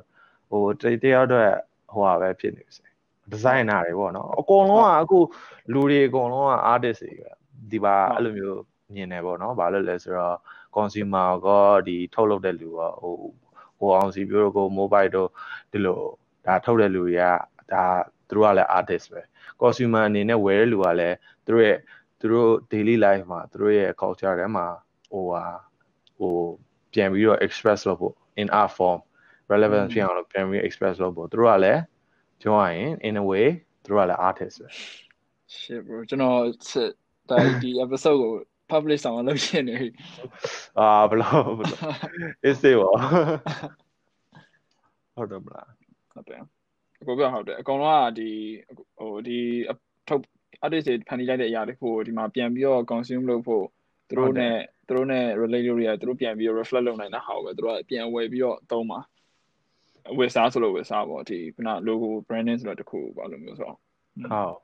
[0.50, 0.62] ဟို
[1.04, 1.48] တယောက်တော့
[1.92, 2.84] ဟိုဟာပဲဖြစ်နေစေ
[3.32, 5.18] designer တွေပေါ့နော်အကုန်လုံးကအခု
[5.72, 7.30] လူတွေအကုန်လုံးက artist တွေပဲ
[7.70, 8.60] ဒီပါအဲ့လိုမျိုး
[8.94, 10.36] မြင်တယ်ပေါ့နော်ဘာလို့လဲဆိုတော့
[10.76, 11.48] consumer က
[11.86, 13.14] ဒီထုတ်လုပ်တဲ့လူကဟို
[13.78, 15.28] ဟိုအောင်စီပြောတော့ကို mobile တို့
[15.72, 16.00] ဒီလို
[16.46, 17.22] ဒါထုတ်တဲ့လူတွေက
[17.72, 17.84] ဒါ
[18.28, 19.20] သူတို့ကလည်း artist ပဲ
[19.60, 21.78] consumer အနေနဲ့ဝယ်တဲ့လူကလည်းသူတို့ရဲ့
[22.26, 24.66] သူတို့ daily life မှာသူတို့ရဲ့ culture ထဲမှာ
[25.10, 25.44] ဟိုဟာ
[26.18, 26.34] ဟို
[26.92, 28.98] ပြန်ပြီးတော့ express လုပ်ဖို့ in art form
[29.52, 31.80] relevant ဖြစ်အောင်လို့ပြန်ပြီး express လုပ်ဖို့သူတို့ကလည်း
[32.40, 33.46] ပြောရရင် in a way
[33.84, 34.68] သူတို့ကလည်း artist ပဲ
[35.56, 36.38] shit bro ကျွန်တော်
[37.30, 38.32] ဒါဒီ episode ကို
[38.70, 39.90] publish ဆောင်လုပ်ရှင်းနေပြီ
[40.78, 41.80] အာဘလို့ဘလို့
[42.48, 42.90] is it ပါ
[45.16, 45.68] ဟုတ်တယ်မလား
[46.14, 46.40] ဟုတ်တယ်
[47.00, 48.30] အကိုပြောဟုတ်တယ်အကောင်လုံးကဒီ
[48.98, 49.38] ဟိုဒီ
[50.08, 50.22] ထုတ်
[50.64, 53.64] artist တွေဖန်တီးလိုက်တဲ့အရာတွေဖို့ဒီမှာပြန်ပြီးတော့ consume လုပ်ဖို့
[54.08, 58.98] သူတို့နဲ့သူတို့နဲ့ relate လုပ်ရသူတို့ပြန်ပြီးတော့ reflect လုပ်နိုင်တာဟာပဲသူတို့ကပြန်ဝယ်ပြီးတော့သုံးပါ
[60.18, 63.80] ဝယ်စားဆိုလို့ဝယ်စားပေါ့ဒီခုန logo branding ဆိုတော့တခုပေါ့လို့မျိုးဆိုတော့ဟု
[64.48, 64.56] တ်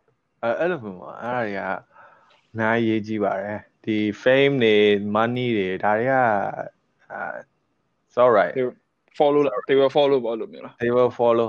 [0.43, 4.77] အဲအဲ့လိုမျိုးပါအဲ့ဒါတွေကအများကြီးရေးကြည့်ပါတယ်ဒီ fame တွေ
[5.15, 6.15] money တွေဒါတွေက
[7.13, 7.23] အာ
[8.07, 8.55] it's all right
[9.19, 11.49] follow they will follow ပေါ့လို့မျိုးလား they will follow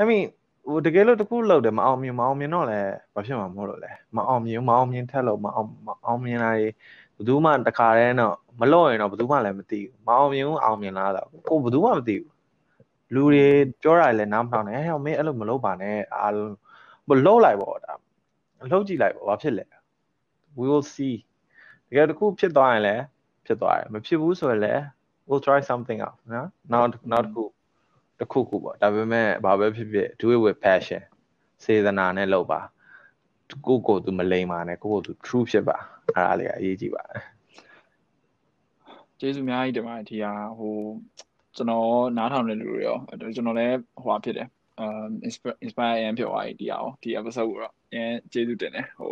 [0.00, 0.26] I mean
[0.66, 6.72] ဟိုတကယ်လို့တခုလောက်တယ်မအောင်မြင်မအောင်မြင်တော့လည်းဘာဖြစ်မှာမဟုတ်လို့လဲမအောင်မြင်မအောင်မြင်ထက်လို့မအောင်မအောင်မြင်လာရင်
[7.16, 12.30] ဘယ်သူမှတခါတည်းတော့မလို့ရင်တော့ဘယ်သူမှလည်းမသိဘူးမအောင်မြင်ဘူးအောင်မြင်လာတော့ကိုဘယ်သူမှမသိဘူး
[13.14, 13.46] လူတွေ
[13.82, 16.54] ပြောတာလည်းနားမထောင်နဲ့ဟဲ့မင်းအဲ့လိုမလုပ်ပါနဲ့အားလုံး
[17.08, 17.92] မလုပ်လိုက်ပေါ့ဒါ
[18.70, 19.66] လှုပ်ကြည့်လိုက်ပေါ့ဘာဖြစ်လဲ
[20.58, 21.16] we will see
[21.88, 23.02] တကယ်တခုဖြစ်သွားရင်လည်း
[23.46, 24.82] ဖြစ်သွားတယ်မဖြစ်ဘူးဆိုရင်လည်း
[25.28, 27.44] we'll try something out နော်နောက်နောက်တစ်ခု
[28.20, 31.02] တစ်ခုခုပေါ့ဒါပေမဲ့ဘာပဲဖြစ်ဖြစ် do it with passion
[31.64, 32.60] စေတနာနဲ့လုပ်ပါ
[33.66, 35.76] ကိုကိုသူမလိမ်ပါနဲ့ကိုကိုသူ true ဖြစ်ပါ
[36.14, 37.22] အဲ့ဒါလေးကအရေးကြီးပါတယ်
[39.20, 40.76] ကျေးဇူးအများကြီးတင်ပါတယ်ဒီဟာဟို
[41.56, 42.98] ကျွန်တော်နားထောင်တဲ့လူတွေရော
[43.34, 44.48] ကျွန်တော်လည်းဟိုဖြစ်တယ်
[44.82, 45.10] um
[45.66, 49.10] inspire ရန်ဖြစ်သွားပြီဒီအောင်ဒီ episode ကိုတော့အရင်ကျေးဇူးတင်တယ်ဟို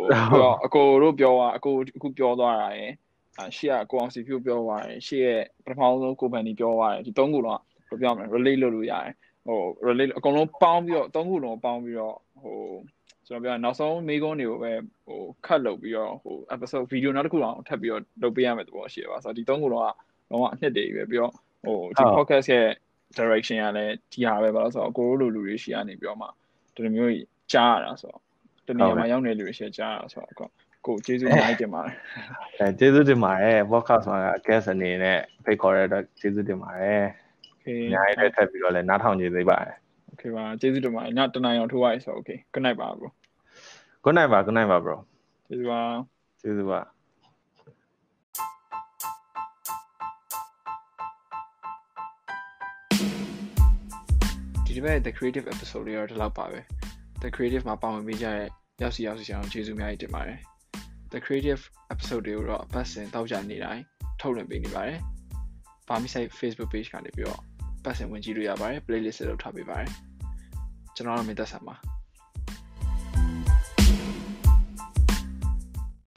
[0.65, 2.93] အကိုတို့ပြောတာအကိုအခုပြောသွားတာရယ်
[3.55, 9.13] ရှေ့ကကိုအောင်စီဖြူပြောသွားတယ်ရှေ့ရဲ့ပထမဆုံးကိုပန်နီပြောသွားတယ်ဒီသုံးခုတော့ ဘယ်ပြောမလဲ relate လုပ်လို့ရတယ်
[9.47, 12.57] ဟို relate အကုန်လုံးပေါင်းပြီးတော့သုံးခုလုံးပေါင်းပြီးတော့ဟို
[13.27, 14.71] ကျွန်တော်ပြောနောက်ဆုံးမေးခွန်းတွေကိုပဲ
[15.07, 21.33] ဟို cut လုပ်ပြီးတော့ဟို episode video နောက်တစ်ခုအောင်ထပ်ပြီးတော့လုပ်ပေးရမယ်သဘောရှိပါဆိုတော့ဒီသုံးခုလုံးကတော့အနှစ်တည်းပဲပြီးတော့
[21.65, 22.67] ဟိုဒီ podcast ရဲ့
[23.17, 26.27] direction ကလည်းဒီဟာပဲဘာလို့ဆိုတော့ကိုရိုးလိုလူတွေရှိကနေပြီးတော့မှ
[26.75, 27.13] ဒီလိုမျိုး
[27.53, 28.21] ကြားရတာဆိုတော့
[28.67, 30.51] တနေရာမှာရောက်နေလူတွေရှိကြားရတာဆိုတော့
[30.85, 31.95] ကိုကျေးဇူးအများကြီးတင်ပါတယ်
[32.59, 37.03] အဲကျေးဇူးတင်ပါတယ် podcast မှာ guest အနေနဲ့ဖိတ်ခေါ်ရတဲ့ကျေးဇူးတင်ပါတယ်
[37.69, 39.75] okay အများကြီးလည်းထပ်ပြီးတော့လည်းနားထောင်ကြည့်သေးပါတယ်
[40.11, 43.09] okay ပါကျေးဇူးတင်ပါတယ်နောက်တနိုင်အောင်ထိုးရအောင်ဆို okay good night ပါ bro
[44.03, 44.95] good night ပါ good night ပါ bro
[45.47, 45.81] ကျေးဇူးပါ
[46.41, 46.79] ကျေးဇူးပါ
[54.65, 56.59] ဒီတစ်ပတ် the creative episode လေးတော့ဒီလောက်ပါပဲ
[57.23, 58.47] the creative မှာပါဝင်ပေးကြတဲ့
[58.81, 60.39] ရောက်စီရောက်စီအောင်ကျေးဇူးအများကြီးတင်ပါတယ်
[61.13, 61.61] the creative
[61.93, 63.83] episode တွေကိုတော့အပတ်စဉ်တောက်ကြနေတိုင်း
[64.21, 64.99] ထုတ်လွှင့်ပေးနေပါတယ်
[65.87, 67.48] Farmisite Facebook page ကနေပြီးတော့
[67.83, 69.91] ပတ်စဉ်ဝင်ကြည့်လို့ရပါတယ် playlist လုပ်ထားပေးပါတယ်။
[70.95, 71.75] ကျွန်တော်တို့မင်းသက်ဆန်ပါ။